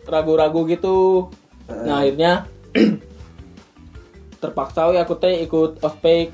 ragu-ragu 0.05 0.65
gitu. 0.65 1.29
Nah, 1.69 2.01
akhirnya 2.01 2.49
terpaksa 4.41 4.89
weh 4.89 4.97
aku 4.97 5.15
teh 5.15 5.43
ikut 5.43 5.79
ospek. 5.79 6.31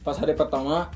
Pas 0.00 0.14
hari 0.14 0.32
pertama 0.32 0.88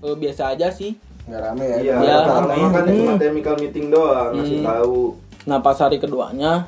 eh, 0.00 0.14
biasa 0.14 0.52
aja 0.52 0.68
sih. 0.68 0.96
nggak 1.22 1.44
rame 1.44 1.60
ya 1.62 1.76
Iya, 1.78 1.94
Iya, 2.00 2.16
pertama 2.24 2.40
rame. 2.48 2.72
kan 2.72 2.82
cuma 2.88 3.12
Hmm. 3.12 3.20
technical 3.20 3.54
meeting 3.58 3.86
doang, 3.88 4.30
ngasih 4.32 4.58
Hmm. 4.58 4.66
tahu. 4.66 4.98
Nah 5.44 5.58
pas 5.58 5.76
hari 5.76 5.96
keduanya 5.96 6.64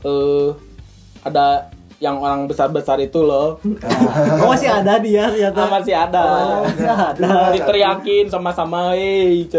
eh 0.00 0.50
ada 1.22 1.70
yang 2.00 2.16
orang 2.16 2.48
besar-besar 2.48 2.96
itu 2.98 3.20
loh. 3.20 3.60
Oh 4.40 4.48
masih 4.48 4.66
ada 4.66 4.96
dia 4.96 5.28
ternyata. 5.28 5.60
Ah, 5.60 5.68
masih 5.70 5.92
ada. 5.94 6.22
Oh, 6.24 6.64
masih 6.64 6.88
ada. 6.88 7.30
Diteriakin 7.54 8.24
sama-sama, 8.26 8.96
"Hei." 8.96 9.44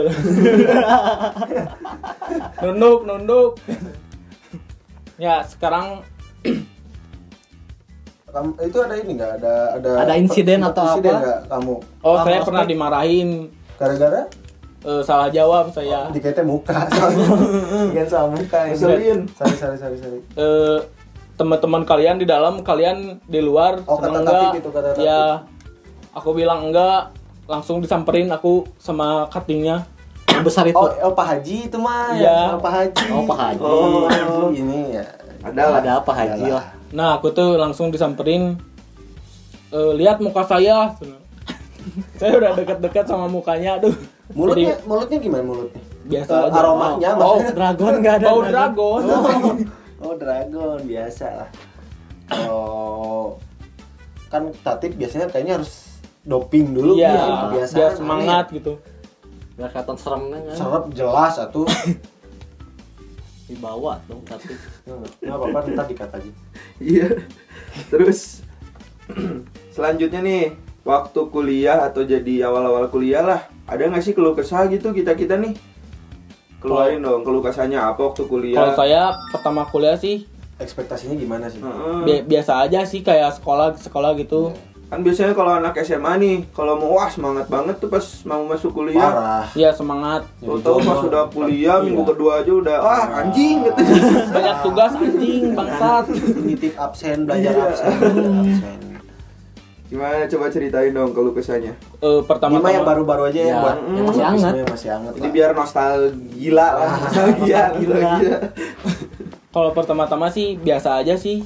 nunduk, 2.61 2.99
nunduk. 3.03 3.49
ya, 5.15 5.45
sekarang 5.45 6.01
Kamu- 8.25 8.57
itu 8.59 8.77
ada 8.79 8.95
ini 8.95 9.11
nggak 9.13 9.31
ada 9.37 9.55
ada 9.75 9.89
Ada 10.01 10.13
insiden 10.15 10.63
atau 10.63 10.83
insiden 10.89 11.11
apa? 11.11 11.19
nggak 11.19 11.39
kamu 11.45 11.75
oh, 11.99 12.15
saya 12.17 12.39
ospek. 12.39 12.47
pernah 12.47 12.63
dimarahin 12.63 13.29
gara-gara 13.75 14.21
eh, 14.81 15.01
salah 15.03 15.27
jawab 15.27 15.67
saya. 15.69 16.07
diketnya 16.09 16.41
muka 16.41 16.79
soalnya 16.89 17.27
Diketnya 17.85 18.07
sama 18.07 18.27
muka. 18.31 18.59
Ngeselin. 18.65 19.19
sorry 19.29 19.53
sorry 19.53 19.77
sorry 19.77 19.97
sorry 19.99 20.19
Eh, 20.33 20.79
teman-teman 21.41 21.81
kalian 21.81 22.15
di 22.15 22.25
dalam, 22.25 22.61
kalian 22.61 23.17
di 23.25 23.41
luar 23.41 23.81
Oh, 23.83 23.97
seneng 23.97 24.21
kata 24.21 24.29
enggak? 24.29 24.51
Itu, 24.55 24.69
kata 24.69 24.89
Taufik. 24.93 25.01
ya, 25.03 25.41
aku 26.13 26.29
bilang 26.31 26.69
enggak, 26.69 27.09
langsung 27.45 27.81
disamperin 27.81 28.29
aku 28.29 28.69
sama 28.77 29.25
cuttingnya. 29.27 29.89
Yang 30.29 30.43
besar 30.45 30.63
itu. 30.63 30.77
oh 30.77 30.87
oh 30.87 31.11
Pak 31.11 31.25
Haji 31.27 31.57
itu 31.65 31.75
mah 31.75 32.13
Iya. 32.13 32.55
oh, 32.55 32.59
Pak 32.59 32.71
Haji 32.71 33.03
Oh, 33.09 33.23
Pak 33.25 33.37
Haji. 33.37 33.61
oh 33.65 34.49
ini 34.49 34.95
ya 34.95 35.05
Ada 35.41 35.61
lah. 35.65 35.77
Ada 35.81 35.91
apa 35.97 36.11
haji 36.13 36.45
lah. 36.47 36.65
Nah, 36.91 37.09
aku 37.17 37.27
tuh 37.31 37.57
langsung 37.57 37.89
disamperin. 37.89 38.55
"Eh, 39.71 39.91
lihat 39.97 40.21
muka 40.21 40.45
saya. 40.45 40.93
saya 42.21 42.31
udah 42.37 42.53
deket-deket 42.53 43.05
sama 43.05 43.25
mukanya, 43.25 43.75
aduh. 43.75 43.91
mulutnya 44.31 44.71
Jadi, 44.71 44.85
mulutnya 44.85 45.17
gimana 45.17 45.43
mulutnya 45.43 45.81
biasa 46.01 46.33
aja. 46.43 46.53
aromanya 46.53 47.09
Oh. 47.15 47.39
Dragon 47.41 47.93
nggak 47.99 48.15
ada. 48.15 48.27
bau 48.27 48.39
dragon. 48.43 49.01
oh 49.03 49.55
dragon 50.15 50.79
biasa 50.81 51.25
lah 51.35 51.49
oh 52.47 53.35
kan 54.27 54.47
tatip 54.63 54.95
biasanya 54.95 55.27
kayaknya 55.27 55.59
harus 55.59 55.99
doping 56.21 56.71
dulu 56.71 56.95
Iya, 56.95 57.11
biar 57.11 57.37
kebiasaan 57.43 57.75
biar 57.75 57.89
aneh. 57.89 57.97
semangat 57.97 58.45
gitu. 58.51 58.73
Biar 59.57 59.67
kelihatan 59.67 59.97
seremnya 59.97 60.39
kan. 60.39 60.55
serap 60.55 60.83
jelas 60.93 61.35
atuh 61.35 61.67
Dibawa 63.49 63.99
dong 64.05 64.23
tapi. 64.23 64.55
nggak 65.19 65.35
apa-apa 65.35 65.59
ntar 65.69 65.85
dikat 65.85 66.11
aja 66.13 66.31
Iya. 66.93 67.07
Terus 67.89 68.45
selanjutnya 69.75 70.21
nih, 70.21 70.43
waktu 70.81 71.19
kuliah 71.27 71.83
atau 71.83 72.01
jadi 72.01 72.47
awal-awal 72.47 72.87
kuliah 72.87 73.19
lah, 73.21 73.39
ada 73.67 73.83
nggak 73.83 73.99
sih 73.99 74.15
keluh 74.15 74.31
kesah 74.31 74.71
gitu 74.71 74.95
kita 74.95 75.11
kita 75.13 75.35
nih? 75.35 75.51
Keluarin 76.61 77.01
dong 77.01 77.21
keluh 77.21 77.41
kesahnya 77.41 77.81
apa 77.83 77.99
waktu 78.03 78.23
kuliah? 78.23 78.55
Kalau 78.55 78.73
saya 78.75 79.01
pertama 79.27 79.65
kuliah 79.65 79.97
sih 79.97 80.29
ekspektasinya 80.55 81.15
gimana 81.15 81.49
sih 81.49 81.57
Heeh. 81.57 81.99
bi- 82.05 82.23
biasa 82.27 82.61
aja 82.61 82.85
sih 82.85 83.01
kayak 83.01 83.33
sekolah 83.33 83.73
sekolah 83.75 84.13
gitu. 84.15 84.53
Kan 84.85 85.01
biasanya 85.01 85.31
kalau 85.31 85.55
anak 85.55 85.79
SMA 85.79 86.13
nih, 86.17 86.35
kalau 86.51 86.75
mau 86.75 86.93
wah 86.93 87.07
semangat 87.07 87.47
banget 87.47 87.79
tuh 87.79 87.87
pas 87.87 88.03
mau 88.23 88.43
masuk 88.43 88.75
kuliah. 88.75 88.99
parah 89.01 89.47
Ya 89.53 89.71
semangat. 89.71 90.27
Tahu-tahu 90.37 90.77
pas 90.81 90.99
sudah 90.99 91.23
kuliah 91.27 91.79
minggu 91.79 92.03
kedua 92.05 92.43
aja 92.43 92.51
udah 92.51 92.77
wah 92.77 93.03
anjing 93.17 93.63
gitu. 93.63 93.81
Banyak 94.29 94.57
tugas 94.61 94.91
anjing 94.93 95.43
bangsat. 95.51 96.05
nitip 96.37 96.73
absen 96.75 97.17
belajar 97.23 97.51
Iya. 97.51 97.63
absen 97.65 97.91
belajar 97.97 98.33
absen 98.37 98.77
Gimana 99.91 100.23
coba 100.25 100.47
ceritain 100.47 100.89
dong 100.89 101.11
keluh 101.11 101.35
kesahnya. 101.35 101.75
Eh, 101.99 102.07
ini 102.15 102.23
pertama 102.23 102.57
mah 102.57 102.71
yang 102.71 102.87
baru-baru 102.87 103.27
aja 103.27 103.37
ya, 103.37 103.47
Ya, 103.49 103.57
buat 103.59 103.77
yang 103.91 104.05
masih 104.07 104.23
hangat. 104.23 104.53
yang 104.55 104.69
masih 104.71 104.89
hangat 104.89 105.11
Ini 105.11 105.21
lah. 105.21 105.31
biar 105.31 105.49
nostalgia 105.51 106.51
lah, 106.55 106.71
nostalgia, 106.97 107.61
nostalgia. 107.75 108.37
kalau 109.51 109.69
pertama-tama 109.71 110.31
sih 110.31 110.55
biasa 110.55 110.95
aja 110.97 111.19
sih. 111.19 111.43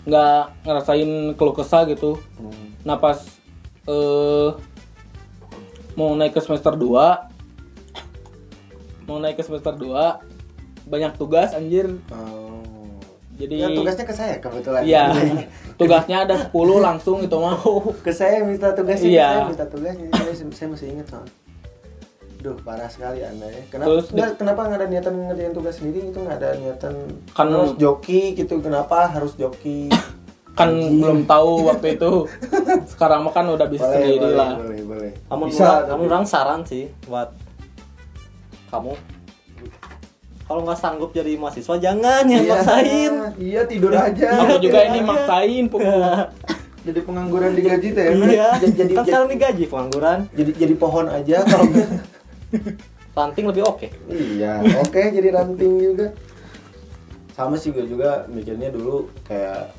Nggak 0.00 0.64
ngerasain 0.64 1.10
keluh 1.34 1.52
kesah 1.52 1.82
gitu. 1.84 2.14
Hmm. 2.38 2.78
Nah 2.80 2.96
pas 2.96 3.18
eh 3.84 4.48
mau 5.92 6.14
naik 6.14 6.32
ke 6.32 6.40
semester 6.40 6.72
2 6.72 7.26
mau 9.04 9.18
naik 9.18 9.34
ke 9.34 9.42
semester 9.42 9.74
2 9.74 10.22
banyak 10.86 11.12
tugas 11.16 11.50
anjir. 11.52 11.90
Oh. 12.08 12.49
Jadi 13.40 13.54
Ya, 13.56 13.68
tugasnya 13.72 14.04
ke 14.04 14.12
saya 14.12 14.34
kebetulan. 14.36 14.82
Iya. 14.84 15.04
tugasnya 15.74 16.16
ada 16.22 16.36
10 16.38 16.52
langsung 16.78 17.18
itu 17.18 17.32
mah. 17.34 17.56
ke 18.04 18.12
saya 18.12 18.44
minta 18.44 18.68
tugasnya, 18.70 19.08
Iya. 19.08 19.24
ke 19.24 19.32
saya 19.32 19.48
minta 19.48 19.66
tugasnya. 19.66 20.06
Saya, 20.12 20.32
saya 20.50 20.68
masih 20.68 20.86
ingat 20.90 21.06
soalnya. 21.08 21.32
Duh, 22.38 22.56
parah 22.58 22.88
sekali 22.88 23.20
Anda 23.20 23.48
ya. 23.48 23.62
Kenapa 23.66 23.88
Terus 23.90 24.06
di- 24.06 24.16
nggak- 24.16 24.36
kenapa 24.36 24.60
nggak 24.62 24.78
ada 24.78 24.88
niatan 24.88 25.14
ngerjain 25.26 25.52
tugas 25.52 25.74
sendiri 25.74 25.98
itu 26.06 26.18
nggak 26.18 26.36
ada 26.36 26.50
niatan 26.54 26.94
Kan- 27.30 27.48
harus 27.50 27.72
joki 27.76 28.32
gitu. 28.34 28.60
Kenapa 28.60 29.08
harus 29.08 29.32
joki? 29.34 29.88
Kan 30.50 30.68
Anjing. 30.70 30.98
belum 30.98 31.18
tahu 31.24 31.50
waktu 31.66 31.96
itu. 31.96 32.26
Sekarang 32.86 33.22
mah 33.22 33.30
kan 33.30 33.46
udah 33.46 33.64
bisa 33.66 33.84
Boleh, 33.84 33.96
sendiri 33.98 34.20
boleh, 34.20 34.36
lah. 34.36 34.50
boleh, 34.58 34.80
boleh. 34.82 35.10
Kamu 35.22 35.42
Bisa, 35.46 35.64
orang, 35.64 35.84
kamu 35.86 36.02
orang 36.06 36.24
saran 36.26 36.60
sih 36.62 36.84
buat 37.06 37.28
kamu. 38.68 38.92
Kalau 40.50 40.66
nggak 40.66 40.76
sanggup 40.76 41.14
jadi 41.14 41.38
mahasiswa 41.38 41.78
jangan 41.78 42.26
ya 42.26 42.36
Iya. 42.36 42.50
maksain. 42.50 43.12
Iya 43.38 43.60
tidur 43.64 43.94
aja. 43.94 44.28
Aku 44.42 44.58
juga 44.58 44.82
ini 44.84 44.98
maksain 45.00 45.64
pukul. 45.64 46.02
Jadi 46.80 47.00
pengangguran 47.04 47.52
digaji 47.52 47.88
teh. 47.92 48.04
emang. 48.10 48.26
Iya. 48.26 48.58
Jadi- 48.58 48.74
jadi- 48.74 48.94
kan 48.96 49.04
sekarang 49.04 49.28
digaji 49.30 49.64
pengangguran. 49.64 50.18
Jadi 50.32 50.50
jadi 50.56 50.74
pohon 50.74 51.06
aja 51.06 51.44
kalau 51.44 51.64
nggak. 51.68 51.88
Ranting 53.14 53.46
lebih 53.46 53.62
oke. 53.62 53.86
Iya, 54.08 54.52
oke 54.80 55.02
jadi 55.12 55.28
ranting 55.30 55.72
juga. 55.76 56.06
Sama 57.30 57.54
sih 57.54 57.70
gue 57.70 57.84
juga 57.84 58.26
mikirnya 58.26 58.70
dulu 58.70 59.06
kayak 59.22 59.70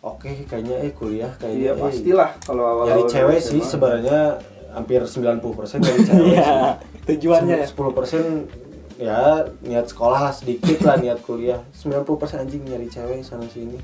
oke 0.00 0.32
kayaknya 0.44 0.76
eh 0.80 0.92
kuliah 0.92 1.32
kayaknya 1.34 1.60
Iya 1.60 1.72
eh, 1.72 1.76
pastilah 1.78 2.30
kalau 2.40 2.62
awal-awal. 2.64 2.86
nyari 2.86 3.04
cewek 3.10 3.40
sih 3.42 3.60
sebenarnya 3.60 4.38
hampir 4.70 5.02
90% 5.02 5.44
dari 5.78 6.00
cewek 6.00 6.24
Iya. 6.30 6.40
sih. 6.40 6.60
Tujuannya 7.06 7.56
ya. 7.58 7.66
10% 7.66 8.65
ya 8.96 9.20
niat 9.60 9.86
sekolah 9.86 10.20
lah 10.22 10.32
sedikit 10.32 10.80
lah 10.82 10.96
niat 10.96 11.20
kuliah 11.20 11.60
90% 11.74 12.08
anjing 12.38 12.62
nyari 12.62 12.86
cewek 12.86 13.20
sana 13.20 13.44
sini 13.44 13.76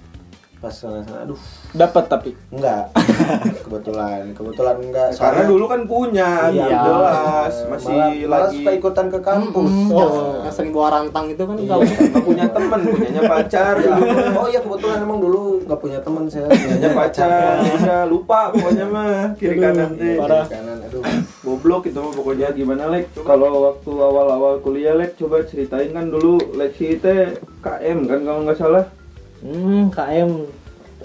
pas 0.57 0.71
sana 0.71 1.03
sana 1.03 1.27
aduh 1.27 1.37
Dapat 1.75 2.05
tapi. 2.07 2.31
enggak 2.49 2.95
kebetulan 3.67 4.31
kebetulan 4.31 4.79
enggak 4.79 5.11
Ya, 5.11 5.19
karena 5.19 5.43
dulu 5.45 5.65
kan 5.67 5.81
punya, 5.85 6.29
Iya, 6.49 6.67
jelas 6.71 7.55
masih 7.67 7.91
malah, 7.91 8.11
malah 8.15 8.39
lagi 8.47 8.57
suka 8.57 8.71
ikutan 8.73 9.07
ke 9.11 9.19
kampus 9.19 9.75
Oh, 9.91 10.39
yang 10.41 10.55
sering 10.55 10.71
bawa 10.71 10.89
rantang 10.95 11.27
itu 11.29 11.43
kan 11.43 11.57
Iya. 11.59 11.67
kalau 11.67 11.83
nggak 11.83 12.23
punya 12.23 12.47
temen, 12.49 12.81
punyanya 12.87 13.23
pacar, 13.27 13.75
Ya. 13.77 13.95
Oh 14.33 14.47
iya 14.47 14.61
kebetulan 14.63 14.99
emang 15.03 15.19
dulu 15.19 15.41
nggak 15.67 15.81
punya 15.83 15.99
teman 15.99 16.23
saya 16.27 16.47
punyanya 16.47 16.91
pacar, 16.95 17.29
bisa 17.67 17.95
lupa 18.07 18.55
pokoknya 18.55 18.87
mah 18.87 19.35
kiri 19.35 19.57
kanan 19.59 19.91
teh. 19.93 20.15
Parah. 20.15 20.47
Kiri 20.47 20.55
kanan 20.55 20.79
aduh. 20.81 21.03
Goblok 21.43 21.91
itu 21.91 21.99
mah 21.99 22.15
pokoknya 22.15 22.55
gimana 22.55 22.87
Lek? 22.87 23.11
Kalau 23.17 23.51
waktu 23.65 23.91
awal-awal 23.91 24.63
kuliah 24.63 24.95
Lek 24.95 25.19
coba 25.19 25.43
ceritain 25.43 25.91
kan 25.91 26.07
dulu 26.07 26.39
Lexi 26.55 26.95
teh 26.97 27.35
KM 27.59 28.07
kan 28.07 28.23
kalau 28.23 28.41
nggak 28.47 28.57
salah. 28.57 28.87
Hmm, 29.43 29.91
KM 29.91 30.47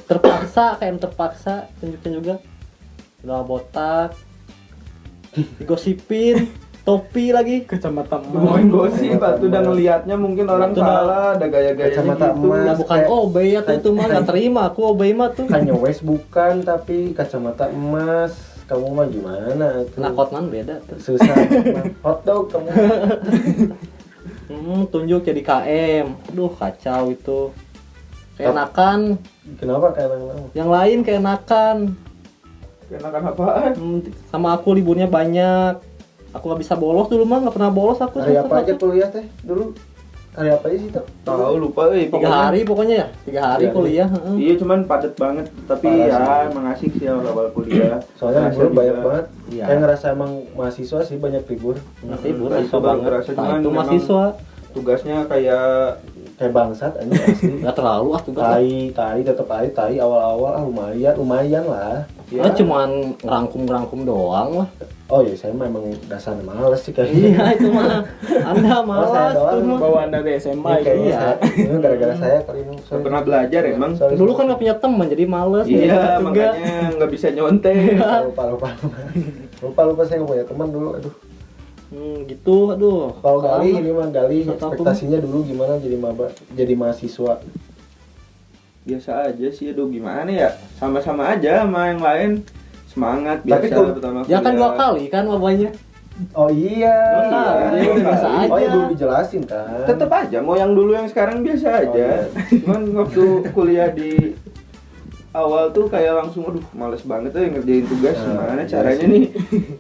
terpaksa, 0.06 0.78
KM 0.78 1.02
terpaksa 1.02 1.66
tunjukin 1.82 2.22
juga. 2.22 2.36
Udah 3.26 3.42
botak. 3.42 4.14
Digosipin, 5.58 6.54
topi 6.82 7.34
lagi. 7.34 7.66
Kecamatan 7.66 8.30
Ngomongin 8.30 8.70
gosip, 8.70 9.18
tuh 9.18 9.50
udah 9.50 9.62
ngelihatnya 9.66 10.16
mungkin 10.16 10.46
orang 10.48 10.70
Itu 10.72 10.80
dah- 10.80 10.90
salah, 10.96 11.28
ada 11.34 11.46
Kacamata 11.50 12.26
gitu. 12.32 12.46
emas. 12.46 12.62
Nah, 12.64 12.76
bukan 12.78 12.94
kayak- 12.96 13.10
OB 13.10 13.36
ya 13.44 13.60
tuh 13.62 13.74
itu 13.74 13.90
mah 13.90 14.06
nggak 14.06 14.26
terima 14.30 14.62
aku 14.70 14.80
OB 14.86 15.02
mah 15.14 15.30
tuh. 15.34 15.46
Kanye 15.50 15.74
West 15.74 16.02
bukan 16.02 16.62
tapi 16.62 17.12
kacamata 17.12 17.68
emas 17.68 18.47
kamu 18.68 18.88
mah 18.92 19.08
gimana 19.08 19.68
tuh 19.88 20.00
Nakot 20.00 20.30
man 20.30 20.46
beda 20.48 20.76
tuh. 20.84 21.00
susah 21.00 21.36
hotdog 22.06 22.52
kamu 22.52 22.68
Hmm, 24.48 24.88
tunjuk 24.88 25.24
jadi 25.24 25.42
KM. 25.42 26.08
Aduh, 26.32 26.48
kacau 26.50 27.12
itu. 27.12 27.52
Keenakan, 28.36 29.20
kenapa 29.58 29.92
kayak 29.92 30.08
kamu 30.14 30.48
yang 30.54 30.70
lain 30.70 31.00
keenakan. 31.02 31.76
Kenakan 32.88 33.24
apaan? 33.26 33.72
Hmm, 33.76 34.00
sama 34.26 34.56
aku 34.56 34.72
liburnya 34.72 35.04
banyak. 35.04 35.84
Aku 36.32 36.44
nggak 36.46 36.62
bisa 36.62 36.76
bolos 36.76 37.08
dulu 37.08 37.24
mah 37.24 37.44
nggak 37.44 37.56
pernah 37.56 37.72
bolos 37.74 38.00
aku. 38.00 38.22
hari 38.22 38.38
apa 38.38 38.62
aja 38.62 38.74
kuliah 38.78 39.10
teh 39.10 39.26
dulu 39.42 39.76
hari 40.38 40.50
apa 40.52 40.66
sih 40.70 40.88
tuh 40.88 41.02
Tahu 41.24 41.58
lupa 41.58 41.90
euy 41.90 42.08
Tiga 42.08 42.30
hari 42.30 42.62
pokoknya 42.62 42.96
ya, 42.96 43.08
tiga 43.22 43.42
hari 43.44 43.58
Tiga 43.60 43.68
hari. 43.68 43.76
kuliah. 43.76 44.08
heeh. 44.08 44.36
Iya 44.40 44.54
cuman 44.56 44.80
padat 44.84 45.14
banget, 45.14 45.46
tapi 45.66 45.90
Parah 45.90 46.06
ya 46.06 46.16
sih. 46.16 46.48
emang 46.48 46.66
asik 46.70 46.92
sih 46.94 47.06
awal-awal 47.06 47.48
kuliah. 47.52 47.98
soalnya 48.18 48.42
libur 48.48 48.62
juga- 48.64 48.78
banyak 48.78 48.98
banget 49.02 49.26
Iya. 49.48 49.64
kayak 49.66 49.80
ngerasa 49.82 50.06
emang 50.12 50.32
mahasiswa 50.54 51.00
sih 51.02 51.18
banyak 51.18 51.44
libur 51.48 51.76
Nah, 52.02 52.18
libur 52.20 52.48
Hmm, 52.48 52.54
mahasiswa 52.56 52.70
itu 52.70 52.86
banget. 52.86 53.04
ngerasa 53.04 53.30
Nah, 53.34 53.58
itu 53.58 53.70
mahasiswa. 53.70 54.26
Tugasnya 54.70 55.18
kayak 55.26 55.66
kayak 56.38 56.54
bangsat 56.54 56.94
aja 56.94 57.10
asli 57.28 57.50
Nggak 57.58 57.76
terlalu 57.76 58.08
ah 58.12 58.22
tugas. 58.22 58.44
tai 58.46 58.72
tai 58.92 59.20
tetap 59.22 59.46
tai 59.46 59.68
tai 59.70 59.98
awal-awal 59.98 60.52
ah 60.52 60.62
lumayan 60.62 61.14
lumayan 61.14 61.66
lah 61.66 62.06
ya, 62.28 62.42
Ah, 62.42 62.54
cuman 62.54 62.90
ngerangkum-ngerangkum 63.18 64.00
doang 64.04 64.50
lah. 64.60 64.70
Oh 65.08 65.24
ya 65.24 65.32
saya 65.34 65.52
memang 65.52 65.80
dasar 66.06 66.36
males 66.38 66.80
sih 66.80 66.92
kayaknya. 66.92 67.32
Iya 67.32 67.44
itu 67.56 67.68
mah. 67.70 68.04
Anda 68.44 68.68
Oh, 68.70 68.84
saya 68.84 68.84
malas 68.84 69.34
doang. 69.34 69.56
tuh. 69.56 69.64
Mah 69.64 69.80
bawaan 69.80 70.10
dari 70.10 70.32
SMA 70.36 70.72
kayaknya 70.82 71.06
iya. 71.06 71.18
saya- 71.18 71.40
ini 71.58 71.78
gara-gara 71.78 72.14
saya 72.14 72.38
kali 72.44 72.60
ini. 72.62 72.76
Nggak 72.78 73.02
pernah 73.02 73.22
belajar 73.24 73.62
emang. 73.66 73.92
Sorry, 73.94 74.14
dulu 74.14 74.32
kan 74.34 74.44
nggak 74.46 74.60
punya 74.60 74.76
teman 74.76 75.06
jadi 75.08 75.26
males 75.26 75.66
iya 75.66 76.00
makanya 76.18 76.64
nggak 76.94 77.10
bisa 77.10 77.28
nyontek. 77.30 77.76
Lupa 77.96 78.20
lupa 78.22 78.44
lupa. 78.46 78.70
Lupa 79.58 79.82
lupa 79.86 80.02
saya 80.04 80.18
nggak 80.20 80.30
punya 80.30 80.46
teman 80.46 80.68
dulu 80.70 80.90
aduh. 80.94 81.14
Hmm, 81.88 82.18
gitu 82.28 82.56
aduh. 82.70 83.16
Kalau 83.18 83.40
Gali 83.40 83.70
ini 83.74 83.90
mah 83.90 84.08
Gali 84.10 84.44
ekspektasinya 84.44 85.18
dulu 85.18 85.48
gimana 85.48 85.80
jadi 85.80 85.96
maba 85.96 86.28
jadi 86.52 86.76
mahasiswa? 86.76 87.40
Biasa 88.84 89.32
aja 89.32 89.48
sih 89.50 89.72
aduh 89.72 89.88
gimana 89.88 90.28
ya? 90.28 90.52
Sama-sama 90.76 91.28
aja 91.30 91.64
sama 91.64 91.88
yang 91.88 92.00
lain 92.00 92.32
semangat 92.98 93.38
biasa 93.42 93.54
Tapi 93.54 93.68
kalau- 93.70 93.94
pertama 93.94 94.18
ya 94.26 94.38
kan 94.42 94.54
dua 94.54 94.72
kali 94.74 95.04
kan 95.08 95.24
mabanya 95.24 95.70
oh 96.34 96.50
iya. 96.50 96.98
Dua 97.14 97.24
kali, 97.30 97.78
jadi 97.78 97.88
udah 97.88 98.04
biasa 98.04 98.26
oh 98.26 98.42
aja. 98.42 98.58
ya 98.58 98.68
belum 98.74 98.88
dijelasin 98.90 99.42
kan. 99.46 99.86
Tetap 99.86 100.10
aja 100.12 100.38
mau 100.42 100.58
yang 100.58 100.74
dulu 100.74 100.92
yang 100.92 101.06
sekarang 101.06 101.46
biasa 101.46 101.68
aja. 101.80 102.26
Cuman 102.58 102.82
waktu 102.98 103.24
kuliah 103.54 103.94
di 103.94 104.27
awal 105.38 105.70
tuh 105.70 105.86
kayak 105.86 106.18
langsung 106.18 106.44
aduh 106.44 106.66
males 106.72 107.00
banget 107.02 107.30
tuh 107.30 107.46
ngerjain 107.46 107.86
tugas 107.86 108.18
Nah, 108.18 108.26
gimana 108.28 108.58
iya 108.58 108.66
caranya 108.68 109.00
sih. 109.00 109.14
nih 109.14 109.26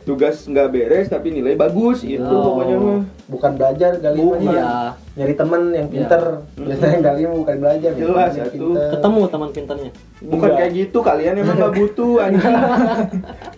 tugas 0.03 0.35
nggak 0.43 0.67
beres 0.69 1.07
tapi 1.07 1.27
nilai 1.29 1.53
bagus 1.53 1.99
itu 2.01 2.21
Oh. 2.23 2.53
pokoknya 2.53 2.75
mah 2.77 2.99
bukan 3.27 3.51
belajar 3.53 3.91
mah 3.97 4.13
Bukan. 4.13 4.39
iya 4.43 4.69
nyari 5.13 5.33
temen 5.33 5.61
yang 5.71 5.87
Iya. 5.87 5.93
pinter 5.97 6.21
biasanya 6.55 6.97
Gali 7.03 7.21
mah 7.23 7.37
bukan 7.37 7.55
belajar 7.57 7.89
nyari 7.91 8.03
Jelas, 8.03 8.31
satu. 8.31 8.53
pinter. 8.53 8.87
ketemu 8.93 9.19
teman 9.27 9.49
pintarnya 9.51 9.91
bukan 10.19 10.37
Enggak. 10.39 10.55
kayak 10.55 10.71
gitu 10.75 10.97
kalian 11.01 11.33
emang 11.35 11.55
nggak 11.57 11.73
butuh 11.75 12.13
anjing 12.23 12.55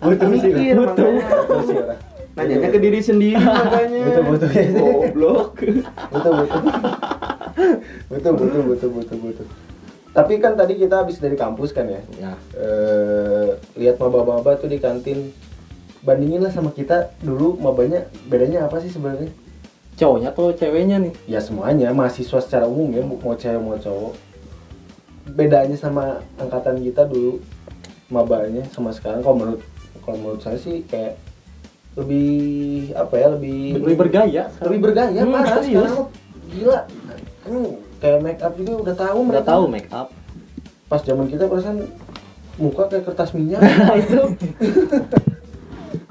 butuh 0.00 0.26
mikir 0.26 0.74
orang. 0.74 1.98
nanyanya 2.32 2.68
ke 2.68 2.78
diri 2.78 3.00
sendiri 3.00 3.36
makanya 3.60 4.00
Betul, 4.02 4.22
betul. 4.30 4.48
goblok 4.72 5.48
betul 6.08 6.32
betul 6.32 6.60
betul 8.08 8.32
betul 8.32 8.90
betul 8.90 9.18
betul 9.20 9.46
tapi 10.10 10.42
kan 10.42 10.58
tadi 10.58 10.74
kita 10.74 11.06
habis 11.06 11.22
dari 11.22 11.38
kampus 11.38 11.70
kan 11.70 11.86
ya? 11.86 12.02
Ya. 12.18 12.32
Eh 12.58 13.48
lihat 13.78 14.02
maba-maba 14.02 14.58
tuh 14.58 14.66
di 14.66 14.82
kantin. 14.82 15.30
Bandingin 16.00 16.40
lah 16.40 16.48
sama 16.48 16.72
kita 16.72 17.12
dulu 17.20 17.60
mabanya 17.60 18.08
bedanya 18.26 18.64
apa 18.64 18.80
sih 18.80 18.88
sebenarnya? 18.88 19.28
Cowoknya 20.00 20.32
atau 20.32 20.48
ceweknya 20.56 20.96
nih? 20.96 21.12
Ya 21.28 21.44
semuanya. 21.44 21.92
Mahasiswa 21.92 22.40
secara 22.40 22.64
umum 22.64 22.88
ya 22.90 23.04
mau 23.04 23.36
cewek 23.36 23.60
mau 23.60 23.76
cowok. 23.76 24.16
Bedanya 25.36 25.76
sama 25.76 26.24
angkatan 26.40 26.80
kita 26.80 27.04
dulu 27.04 27.38
mabanya 28.08 28.64
sama 28.72 28.90
sekarang. 28.96 29.20
Kalau 29.20 29.36
menurut 29.36 29.62
kalau 30.02 30.16
menurut 30.18 30.40
saya 30.40 30.56
sih 30.56 30.82
kayak 30.88 31.20
lebih 32.00 32.96
apa 32.96 33.14
ya 33.14 33.26
lebih 33.36 33.60
lebih 33.78 33.96
bergaya. 34.00 34.42
Lebih 34.64 34.80
bergaya 34.80 35.20
Hmm, 35.20 35.34
parah 35.36 35.60
sekarang. 35.62 36.08
Gila. 36.50 36.80
Kan 37.44 37.54
kayak 38.00 38.18
make 38.20 38.40
up 38.40 38.52
juga 38.56 38.72
udah 38.80 38.94
tahu 38.96 39.18
udah 39.20 39.28
mereka. 39.30 39.48
tahu 39.48 39.62
make 39.68 39.90
up. 39.92 40.08
Pas 40.88 41.00
zaman 41.00 41.28
kita 41.28 41.46
perasaan 41.46 41.86
muka 42.56 42.82
kayak 42.88 43.04
kertas 43.06 43.30
minyak 43.32 43.60
itu 44.02 44.20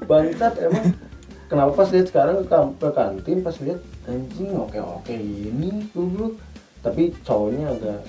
bangsat 0.06 0.54
emang. 0.60 0.86
Kenapa 1.50 1.74
pas 1.74 1.90
lihat 1.90 2.06
sekarang 2.06 2.46
ke, 2.46 2.88
kantin 2.94 3.38
pas 3.42 3.56
lihat 3.58 3.82
anjing 4.06 4.54
oke 4.54 4.78
oke 4.78 5.14
ini 5.14 5.82
dulu. 5.90 6.38
Tapi 6.80 7.12
cowoknya 7.20 7.74
agak 7.74 8.00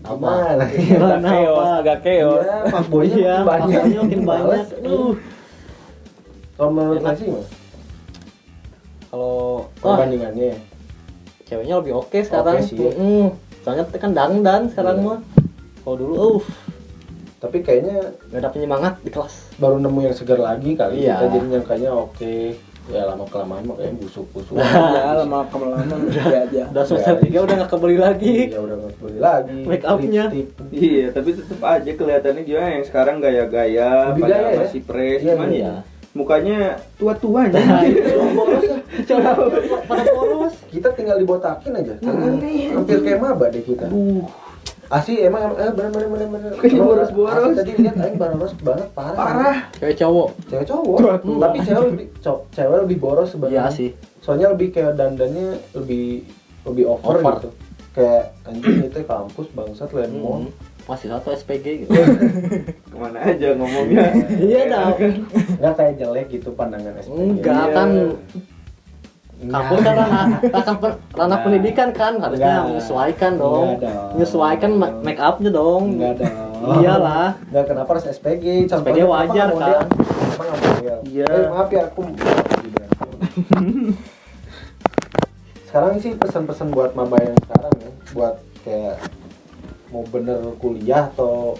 Apa? 0.00 0.16
gimana? 0.16 0.64
Ya? 0.74 0.96
Gimana, 0.96 1.30
agak 1.78 1.98
chaos. 2.02 2.40
Iya, 2.42 2.56
fuckboy-nya 2.72 3.16
Iya, 3.20 3.34
makin 3.44 3.68
banyak. 3.68 4.00
makin 4.00 4.20
banyak. 4.24 4.64
Aduh. 4.80 5.12
kalau 6.56 6.70
menurut 6.72 7.04
sih 7.14 7.26
gimana? 7.28 7.48
kalau 9.10 9.66
perbandingannya 9.82 10.50
ceweknya 11.50 11.74
lebih 11.76 11.92
oke 11.96 12.18
sekarang 12.20 12.56
Oke 12.56 12.64
sih, 12.64 12.78
ya. 12.78 12.92
Mm-mm. 12.92 13.26
soalnya 13.60 13.84
kan 13.90 14.10
dangdan 14.10 14.62
sekarang 14.70 14.96
Iya. 14.96 15.04
mah 15.04 15.18
kalau 15.82 15.96
dulu 15.96 16.14
uh 16.14 16.42
tapi 17.40 17.58
kayaknya 17.58 17.96
nggak 18.28 18.36
ada 18.38 18.50
penyemangat 18.50 18.94
di 19.00 19.08
kelas 19.08 19.56
baru 19.56 19.76
nemu 19.78 20.00
yang 20.02 20.12
segar 20.12 20.38
lagi 20.38 20.70
kali 20.72 21.02
Iya. 21.02 21.16
kita 21.16 21.26
jadi 21.30 21.46
nyangkanya 21.50 21.90
oke 21.90 22.34
ya 22.86 23.02
lama 23.08 23.24
kelamaan 23.24 23.62
mah 23.64 23.76
kayak 23.76 23.96
busuk 23.96 24.26
busuk 24.30 24.60
ya 24.60 25.16
lama 25.16 25.40
kelamaan 25.50 25.88
udah 26.04 26.24
aja 26.38 26.64
udah 26.68 26.84
semester 26.84 27.14
Iya. 27.14 27.22
tiga 27.22 27.38
udah 27.40 27.54
nggak 27.56 27.70
kebeli 27.70 27.96
lagi 27.96 28.34
ya 28.46 28.60
udah 28.60 28.76
nggak 28.76 28.92
beli 28.94 29.18
lagi 29.18 29.58
Make 29.64 29.84
up-nya. 29.84 30.24
Iya, 30.70 31.06
tapi 31.10 31.28
tetap 31.32 31.60
aja 31.62 31.90
kelihatannya 31.90 32.42
gimana 32.42 32.68
yang 32.72 32.84
sekarang 32.84 33.16
gaya-gaya, 33.18 33.90
Lebih 34.10 34.22
pada 34.22 34.36
gaya 34.36 34.46
ya? 34.46 34.58
masih 34.60 34.80
fresh, 34.82 35.20
Iya, 35.20 35.32
cuman 35.32 35.48
iya. 35.50 35.72
Mukanya 36.12 36.58
tua-tua 36.96 37.46
aja. 37.46 37.58
Boros 38.32 38.64
ya. 38.66 38.78
pada 39.84 40.02
polos 40.08 40.54
kita 40.66 40.88
tinggal 40.92 41.16
dibotakin 41.16 41.72
aja 41.72 41.94
karena 41.96 42.26
hampir 42.72 42.98
kayak 43.00 43.18
maba 43.18 43.46
deh 43.46 43.62
kita 43.62 43.86
asli 44.88 45.22
emang 45.22 45.54
emang 45.54 45.54
eh, 45.56 45.70
bener 45.70 45.90
bener 45.94 46.08
bener 46.10 46.28
bener 46.28 46.50
Kayak 46.58 46.72
Kalau 46.72 46.84
boros-boros. 46.84 47.34
asli 47.46 47.54
tadi 47.54 47.70
lihat 47.78 47.96
aing 47.96 48.16
boros 48.16 48.52
banget 48.58 48.88
parah 48.90 49.14
Parah. 49.16 49.56
cewek 49.72 49.94
cowok 49.96 50.28
cewek 50.50 50.66
cowok 50.66 50.96
Tua-tua. 50.98 51.38
tapi 51.40 51.58
cewek 51.62 51.84
lebih 51.86 52.06
cewek 52.50 52.78
lebih 52.82 52.96
boros 52.98 53.22
iya 53.22 53.32
sebenarnya 53.32 53.70
sih 53.70 53.88
soalnya 54.18 54.46
lebih 54.50 54.68
kayak 54.68 54.98
dandannya 54.98 55.46
lebih 55.72 56.26
lebih 56.66 56.84
over, 56.88 57.16
Over. 57.16 57.32
gitu 57.36 57.50
kayak 57.92 58.24
anjing 58.42 58.82
itu 58.84 58.98
kampus 59.00 59.46
bangsat 59.50 59.90
lain 59.90 60.12
mall 60.16 60.42
Hmm. 60.42 60.50
Masih 60.90 61.06
satu 61.08 61.30
SPG 61.30 61.66
gitu 61.80 61.94
Ke 62.90 62.96
mana 62.96 63.22
aja 63.24 63.54
ngomongnya? 63.54 64.10
iya 64.36 64.60
dah 64.66 64.90
nggak 65.56 65.72
kayak 65.72 65.94
jelek 65.96 66.26
gitu 66.28 66.50
pandangan 66.50 66.98
SPG 66.98 67.14
enggak 67.38 67.54
Iya. 67.62 67.70
kan 67.72 67.88
Nggak. 69.40 69.56
kampus 69.56 69.78
kan 69.80 69.94
ranah 69.96 70.26
ranah, 70.44 70.74
pen- 70.76 71.00
ranah 71.14 71.30
Nah. 71.30 71.40
pendidikan 71.40 71.88
kan 71.90 72.12
harusnya 72.18 72.44
Nggak. 72.52 72.66
menyesuaikan 72.66 73.32
dong 73.36 73.68
menyesuaikan 74.12 74.70
ma- 74.74 74.94
make 75.00 75.16
upnya 75.18 75.50
dong 75.50 75.82
Enggak 75.94 76.12
dong. 76.20 76.50
Iyalah. 76.60 77.40
Enggak 77.46 77.64
kenapa 77.66 77.88
harus 77.90 78.04
SPG? 78.10 78.68
SPG 78.68 79.00
wajar, 79.02 79.48
kan? 79.48 79.88
Iya. 81.02 81.24
Eh, 81.24 81.48
maaf 81.48 81.68
ya 81.68 81.88
aku. 81.88 82.04
sekarang 85.64 85.96
sih 85.96 86.12
pesan-pesan 86.12 86.68
buat 86.68 86.92
maba 86.92 87.16
yang 87.16 87.36
sekarang 87.40 87.72
ya, 87.78 87.90
buat 88.10 88.34
kayak 88.60 88.96
mau 89.90 90.02
bener 90.04 90.38
kuliah 90.56 91.06
atau 91.06 91.58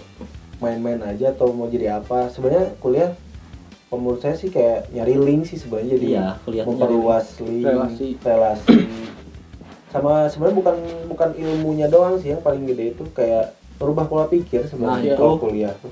main-main 0.57 0.99
aja 1.03 1.31
atau 1.31 1.51
mau 1.51 1.67
jadi 1.67 1.99
apa? 1.99 2.27
Sebenarnya 2.27 2.75
kuliah 2.77 3.11
menurut 3.91 4.23
saya 4.23 4.33
sih 4.33 4.47
kayak 4.47 4.87
nyari 4.89 5.19
link 5.19 5.43
sih 5.45 5.59
sebenarnya 5.59 5.99
jadi 5.99 6.05
Iya, 6.07 6.25
kuliah 6.41 6.63
tuh 6.63 6.69
memperluas 6.71 7.25
link, 7.43 7.67
Relasi. 7.67 8.07
relasi. 8.23 8.77
Sama 9.91 10.31
sebenarnya 10.31 10.55
bukan 10.55 10.75
bukan 11.11 11.29
ilmunya 11.35 11.91
doang 11.91 12.15
sih 12.15 12.31
yang 12.31 12.39
paling 12.39 12.63
gede 12.63 12.95
itu 12.95 13.03
kayak 13.11 13.51
merubah 13.75 14.07
pola 14.07 14.25
pikir 14.25 14.63
sebenarnya 14.63 15.13
Nah, 15.13 15.19
kalau 15.19 15.35
kuliah 15.35 15.73
tuh. 15.77 15.91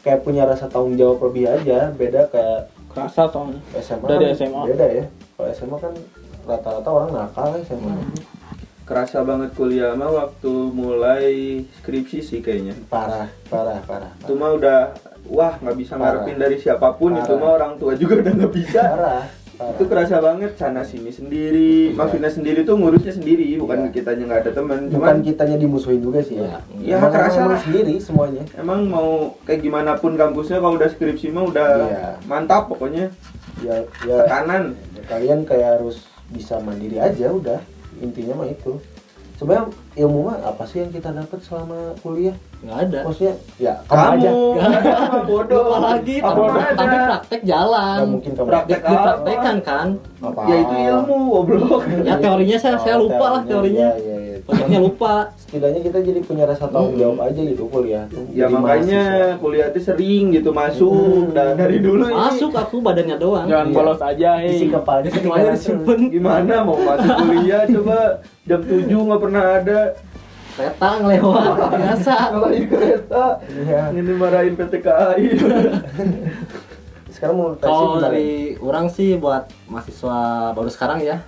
Kayak 0.00 0.24
punya 0.24 0.44
rasa 0.44 0.68
tanggung 0.68 0.96
jawab 0.96 1.20
lebih 1.28 1.48
aja, 1.48 1.88
beda 1.90 2.28
kayak 2.28 2.68
kerasa 2.88 3.28
soalnya 3.28 3.60
SMA. 3.76 4.06
Dari 4.06 4.24
kan 4.24 4.36
SMA. 4.36 4.60
Beda 4.68 4.86
ya. 4.88 5.04
Kalau 5.36 5.48
SMA 5.52 5.76
kan 5.76 5.92
rata-rata 6.44 6.88
orang 6.88 7.10
nakal 7.12 7.48
ya 7.52 7.60
SMA. 7.66 7.92
Kerasa 8.84 9.24
banget 9.24 9.52
kuliah 9.52 9.92
mah 9.92 10.12
waktu 10.12 10.52
mulai 10.70 11.24
skripsi 11.74 12.20
sih 12.20 12.38
kayaknya. 12.38 12.76
Parah, 12.84 13.32
parah, 13.48 13.80
parah. 13.80 14.12
Itu 14.18 14.36
mah 14.36 14.52
udah 14.52 14.92
wah 15.24 15.56
nggak 15.56 15.72
bisa 15.74 15.96
Parah. 15.96 16.20
ngarepin 16.20 16.36
dari 16.36 16.56
siapa 16.58 16.92
pun 16.92 17.12
itu 17.14 17.24
Parah. 17.26 17.40
mah 17.40 17.50
orang 17.54 17.72
tua 17.74 17.96
juga 17.96 18.20
udah 18.20 18.32
nggak 18.34 18.52
bisa. 18.52 18.82
Parah. 18.84 19.24
parah. 19.54 19.72
Itu 19.72 19.84
kerasa 19.86 20.20
banget 20.20 20.52
sana 20.54 20.82
sini 20.82 21.08
sendiri. 21.08 21.90
Iya. 21.90 21.96
Maksudnya 21.96 22.28
sendiri 22.28 22.60
tuh 22.60 22.76
ngurusnya 22.76 23.14
sendiri, 23.14 23.56
bukan 23.56 23.88
Iya. 23.88 23.90
kitanya 23.90 24.22
nggak 24.26 24.40
ada 24.42 24.52
teman. 24.52 24.78
bukan 24.82 24.92
Cuman 24.92 25.16
kitanya 25.22 25.56
dimusuhin 25.56 26.00
juga 26.00 26.20
sih 26.20 26.36
ya. 26.36 26.60
Iya, 26.74 26.96
Emang- 26.98 27.08
kerasa 27.10 27.40
lah. 27.42 27.56
sendiri 27.56 27.94
semuanya. 27.96 28.42
emang 28.54 28.84
mau 28.84 29.10
kayak 29.42 29.62
gimana 29.62 29.96
pun 29.96 30.12
kampusnya 30.12 30.58
kalau 30.58 30.76
udah 30.76 30.88
skripsi 30.88 31.30
mah 31.30 31.44
udah 31.46 31.68
Iya. 31.88 32.08
mantap 32.24 32.68
pokoknya. 32.68 33.08
Ya, 33.64 33.80
ya 34.04 34.16
Tekanan. 34.20 34.76
kalian 35.04 35.40
kayak 35.42 35.78
harus 35.78 36.04
bisa 36.26 36.58
mandiri 36.58 36.98
aja 36.98 37.30
udah 37.30 37.60
intinya 38.02 38.34
mah 38.42 38.48
itu. 38.50 38.78
Sebenarnya 39.34 39.66
ilmu 39.98 40.30
mah 40.30 40.38
apa 40.46 40.62
sih 40.62 40.78
yang 40.86 40.94
kita 40.94 41.10
dapat 41.10 41.42
selama 41.42 41.98
kuliah? 42.06 42.38
Nggak 42.62 42.78
ada. 42.86 43.00
Maksudnya 43.02 43.34
ya 43.58 43.74
Kamu, 43.90 44.14
aja. 44.14 44.30
Kamu 44.30 45.20
bodoh. 45.26 45.64
Lupa 45.66 45.78
lagi 45.82 46.16
Apa 46.22 46.30
tapi, 46.30 46.74
tapi 46.78 46.96
praktek 47.02 47.40
jalan. 47.42 47.96
Nggak 47.98 48.10
mungkin 48.14 48.30
kamu. 48.38 48.46
Praktek 48.46 48.78
Di- 48.78 48.86
dipraktekan 48.94 49.56
kan. 49.66 49.88
Apa? 50.22 50.40
Ya 50.46 50.56
itu 50.62 50.74
ilmu, 50.86 51.16
goblok. 51.34 51.82
ya 52.06 52.14
teorinya 52.22 52.58
saya 52.62 52.76
saya 52.78 52.96
lupa 52.96 53.26
lah 53.26 53.42
teorinya 53.42 53.88
ya, 53.90 53.98
ya, 53.98 54.16
ya. 54.22 54.23
Maksudnya 54.40 54.78
lupa 54.78 55.14
setidaknya 55.36 55.80
kita 55.82 55.98
jadi 56.00 56.20
punya 56.20 56.44
rasa 56.44 56.66
tanggung 56.66 56.94
jawab 56.94 57.18
aja 57.22 57.40
gitu 57.40 57.64
kuliah 57.66 58.02
tuh 58.06 58.24
Ya 58.28 58.44
Jadi 58.44 58.54
makanya 58.54 59.02
mahasiswa. 59.04 59.38
kuliah 59.38 59.66
itu 59.68 59.80
sering 59.80 60.24
gitu 60.30 60.50
masuk 60.50 60.90
Hmm. 60.90 61.30
dan 61.30 61.54
dari 61.54 61.78
dulu 61.78 62.04
ini 62.04 62.16
masuk 62.16 62.52
aku 62.52 62.76
badannya 62.78 63.16
doang 63.16 63.46
jangan 63.46 63.66
Iya. 63.66 63.74
bolos 63.74 64.00
aja 64.00 64.30
isi 64.40 64.56
hei 64.56 64.68
kepalanya 64.70 65.10
semuanya 65.10 65.14
ketinggalan 65.14 65.54
disimpen 65.54 66.00
gimana 66.08 66.54
mau 66.62 66.76
masuk 66.76 67.14
kuliah 67.20 67.62
coba 67.74 67.98
jam 68.42 68.60
7 68.60 68.88
nggak 68.88 69.20
pernah 69.20 69.44
ada 69.54 69.80
kereta 70.54 70.88
ngelewat 70.96 71.44
biasa 71.72 72.14
ngalahin 72.30 72.64
kereta 72.66 73.24
Iya. 73.44 73.80
ini 73.92 74.12
marahin 74.12 74.54
PT 74.54 74.74
KAI 74.80 75.24
sekarang 77.14 77.36
Tasya 77.54 77.62
Kalau 77.62 77.86
gimana? 77.92 78.04
dari 78.04 78.28
orang 78.58 78.86
sih 78.88 79.14
buat 79.14 79.46
mahasiswa 79.66 80.18
baru 80.50 80.66
sekarang 80.66 80.98
ya. 81.00 81.22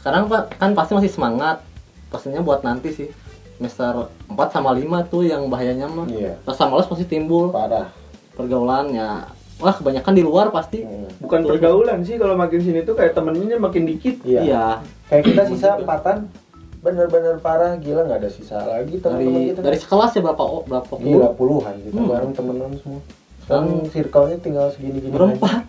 Sekarang 0.00 0.24
Pak 0.24 0.56
kan 0.56 0.72
pasti 0.72 0.92
masih 0.94 1.10
semangat. 1.10 1.60
Pastinya 2.08 2.40
buat 2.40 2.60
nanti 2.60 2.90
sih. 2.90 3.08
Semester 3.54 4.06
4 4.26 4.38
sama 4.48 4.70
5 4.70 4.86
tuh 5.06 5.22
yang 5.22 5.46
bahayanya 5.46 5.86
mah. 5.86 6.06
Iya. 6.06 6.38
Rasa 6.42 6.66
malas 6.66 6.86
pasti 6.86 7.04
timbul. 7.04 7.50
parah 7.50 7.90
Pergaulannya. 8.32 9.34
Wah, 9.58 9.74
kebanyakan 9.74 10.14
di 10.14 10.22
luar 10.22 10.46
pasti. 10.48 10.80
Hmm. 10.80 11.10
Bukan 11.18 11.42
pergaulan 11.44 11.98
sih 12.00 12.14
kalau 12.14 12.38
makin 12.38 12.62
sini 12.62 12.86
tuh 12.86 12.94
kayak 12.94 13.12
temennya 13.12 13.58
makin 13.58 13.82
dikit. 13.84 14.22
iya 14.22 14.40
Iya. 14.40 14.64
kayak 15.08 15.24
kita 15.24 15.42
sisa 15.48 15.68
empatan 15.74 16.30
bener-bener 16.78 17.42
parah 17.42 17.74
gila 17.74 18.06
nggak 18.06 18.22
ada 18.22 18.30
sisa 18.30 18.62
lagi 18.62 19.02
teman-teman 19.02 19.34
Dari 19.34 19.50
kita 19.50 19.60
dari 19.66 19.78
sekelas 19.82 20.14
ya 20.14 20.20
berapa 20.22 20.38
oh, 20.40 20.62
berapa 20.62 20.92
gila 20.94 21.34
puluh? 21.34 21.58
puluhan 21.58 21.74
kita 21.82 21.98
Hmm. 21.98 22.06
bareng 22.06 22.32
temenan 22.32 22.70
semua 22.78 23.00
sekarang 23.42 23.66
Hmm. 23.66 23.86
circle-nya 23.90 24.36
tinggal 24.38 24.66
segini-gini 24.70 25.10
Berempat. 25.10 25.66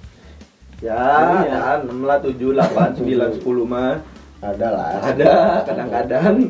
Ya, 0.79 1.01
Iya. 1.43 1.57
kan 1.59 1.79
6 1.83 2.05
lah 2.05 2.17
7 2.21 2.53
8 2.53 2.93
9 2.93 3.35
10 3.35 3.65
mah. 3.65 3.99
Ada 4.39 4.67
lah 4.71 4.87
Ada 5.03 5.33
kadang-kadang. 5.67 6.35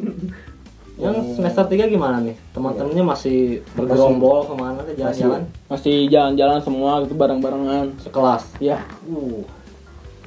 Yang 1.00 1.40
semester 1.40 1.64
3 1.64 1.88
gimana 1.88 2.20
nih? 2.20 2.36
Teman-temannya 2.52 3.04
masih 3.08 3.64
bergerombol 3.72 4.44
ke 4.44 4.54
mana 4.60 4.84
ke 4.84 4.92
jalan-jalan? 5.00 5.48
Masih 5.72 5.96
jalan-jalan 6.12 6.60
semua 6.60 7.00
gitu 7.08 7.16
bareng-barengan. 7.16 7.96
Sekelas. 8.04 8.44
Ya, 8.60 8.84
Uh. 9.08 9.48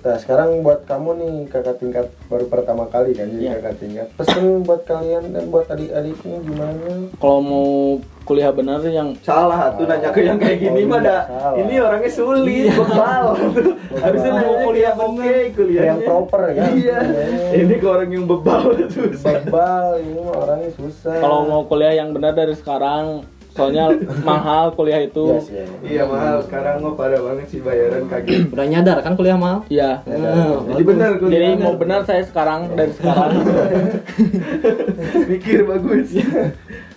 Nah 0.02 0.16
sekarang 0.16 0.60
buat 0.60 0.82
kamu 0.82 1.10
nih 1.14 1.32
kakak 1.46 1.78
tingkat 1.78 2.06
baru 2.26 2.46
pertama 2.46 2.84
kali 2.86 3.12
kan 3.12 3.26
jadi 3.28 3.38
Iya. 3.40 3.52
kakak 3.56 3.74
tingkat 3.78 4.06
pesan 4.12 4.44
buat 4.62 4.82
kalian 4.82 5.30
dan 5.30 5.46
buat 5.46 5.66
adik-adiknya 5.66 6.36
gimana 6.40 6.90
kalau 7.16 7.38
mau 7.40 7.66
kuliah 8.22 8.50
bener 8.50 8.82
yang 8.84 9.14
Salah 9.20 9.70
tuh 9.72 9.82
nanya 9.84 10.10
ke 10.10 10.20
yang 10.20 10.36
kayak 10.36 10.58
gini 10.58 10.80
Oh, 10.80 10.88
mah 10.88 10.98
iya, 10.98 11.06
dah. 11.08 11.22
Ini 11.56 11.74
orangnya 11.76 12.06
sulit, 12.08 12.42
bebal. 12.68 13.24
Harusnya 13.92 14.30
Bebal. 14.32 14.42
nanya 14.42 14.58
kuliah 14.64 14.92
oke, 14.96 15.32
kuliahnya. 15.52 15.86
yang 15.88 16.00
proper 16.02 16.42
ya 16.48 16.64
Iya. 16.68 16.98
Ini 17.56 17.74
ke 17.76 17.86
orang 17.88 18.08
yang 18.08 18.24
bebal 18.26 18.62
susah. 18.88 19.32
bebal 19.40 19.86
ini 19.98 20.18
mah 20.20 20.36
orangnya 20.40 20.70
susah 20.72 21.14
kalau 21.16 21.38
mau 21.44 21.62
kuliah 21.64 21.94
yang 21.94 22.10
benar 22.10 22.32
dari 22.32 22.54
sekarang 22.54 23.22
soalnya 23.52 23.92
mahal 24.22 24.72
kuliah 24.72 25.00
itu. 25.00 25.24
Iya 25.28 25.40
sih, 25.40 25.54
iya. 25.54 25.66
Iya 25.82 26.02
mahal 26.04 26.40
sekarang 26.42 26.80
mah 26.80 26.94
parah 26.94 27.20
banget 27.20 27.46
sih 27.48 27.60
bayaran 27.60 28.04
kaget. 28.06 28.48
Udah 28.48 28.66
nyadar 28.66 28.98
kan 29.00 29.12
kuliah 29.12 29.36
mahal? 29.36 29.60
Iya. 29.68 30.00
Eh, 30.04 30.56
Jadi 30.68 30.82
benar 30.82 31.10
Jadi 31.14 31.20
kuliah. 31.22 31.56
mau 31.58 31.74
benar 31.76 32.00
saya 32.02 32.22
sekarang 32.22 32.72
dari 32.72 32.92
sekarang. 32.92 33.30
Mikir 35.30 35.64
bagus. 35.64 36.08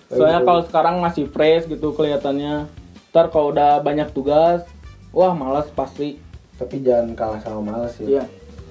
Soalnya 0.07 0.41
kalau 0.41 0.61
sekarang 0.63 0.95
masih 0.99 1.27
fresh 1.27 1.67
gitu 1.67 1.91
kelihatannya. 1.91 2.69
Ntar 3.09 3.31
kalau 3.31 3.49
udah 3.49 3.79
banyak 3.79 4.11
tugas, 4.11 4.63
wah 5.09 5.31
malas 5.31 5.67
pasti. 5.69 6.19
tapi 6.55 6.79
jangan 6.79 7.11
kalah 7.13 7.39
sama 7.41 7.59
males 7.61 7.91
sih 7.93 8.07
Iya. 8.07 8.23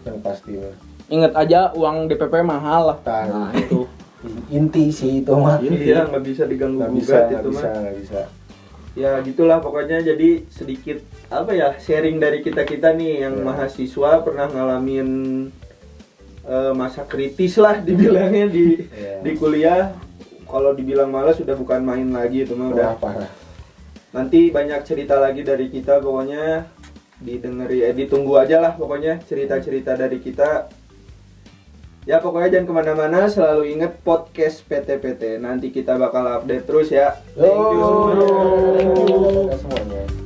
yang 0.02 0.16
pasti 0.20 0.56
mah 0.56 0.72
Ingat 1.04 1.36
aja 1.36 1.68
uang 1.72 2.08
DPP 2.08 2.40
mahal 2.40 2.88
lah. 2.88 2.98
Tahan. 2.98 3.28
Nah, 3.28 3.52
itu. 3.52 3.84
Inti 4.48 4.88
sih 4.88 5.20
itu 5.20 5.30
mah 5.30 5.58
Iya 5.58 6.06
nggak 6.06 6.24
bisa 6.24 6.42
diganggu 6.44 6.80
nggak 6.80 6.92
bisa 6.92 7.12
gugat 7.12 7.24
nggak 7.26 7.40
itu 7.40 7.50
bisa 7.50 7.66
mah. 7.66 7.80
nggak 7.80 7.96
bisa 7.98 8.20
Ya 8.94 9.18
gitulah 9.20 9.58
pokoknya 9.58 9.98
jadi 10.00 10.46
sedikit 10.48 11.02
apa 11.26 11.50
ya 11.50 11.74
sharing 11.76 12.16
dari 12.16 12.38
kita 12.40 12.62
kita 12.62 12.94
nih 12.94 13.26
yang 13.26 13.34
Ya. 13.34 13.42
mahasiswa 13.42 14.22
pernah 14.22 14.46
ngalamin 14.46 15.08
eh, 16.44 16.72
masa 16.72 17.02
kritis 17.02 17.56
lah 17.56 17.80
dibilangnya 17.80 18.46
di 18.46 18.86
Ya. 18.86 19.18
di 19.18 19.34
kuliah. 19.34 19.90
Kalau 20.44 20.70
dibilang 20.70 21.10
malas 21.10 21.34
sudah 21.34 21.52
bukan 21.52 21.82
main 21.82 22.06
lagi 22.08 22.44
itu 22.44 22.54
mah 22.54 22.70
udah. 22.70 22.94
Parah 22.94 23.26
Nanti 24.12 24.54
banyak 24.54 24.86
cerita 24.86 25.18
lagi 25.18 25.42
dari 25.42 25.66
kita 25.66 25.98
pokoknya 25.98 26.62
didengeri 27.18 27.82
eh, 27.82 27.94
ditunggu 27.94 28.36
aja 28.36 28.60
lah 28.60 28.78
pokoknya 28.78 29.18
cerita-cerita 29.20 29.96
dari 29.96 30.18
kita 30.18 30.70
ya 32.04 32.20
pokoknya 32.20 32.52
jangan 32.52 32.66
ke 32.68 32.74
mana-mana 32.76 33.20
selalu 33.28 33.76
inget 33.76 33.96
podcast 34.04 34.60
PTPT 34.68 35.40
nanti 35.40 35.72
kita 35.72 35.96
bakal 35.96 36.40
update 36.40 36.64
terus 36.68 36.88
ya. 36.92 37.16
Thank 37.32 37.48
you 37.48 37.80
semuanya. 37.80 38.26
Yo, 38.92 39.56
semuanya 39.56 40.23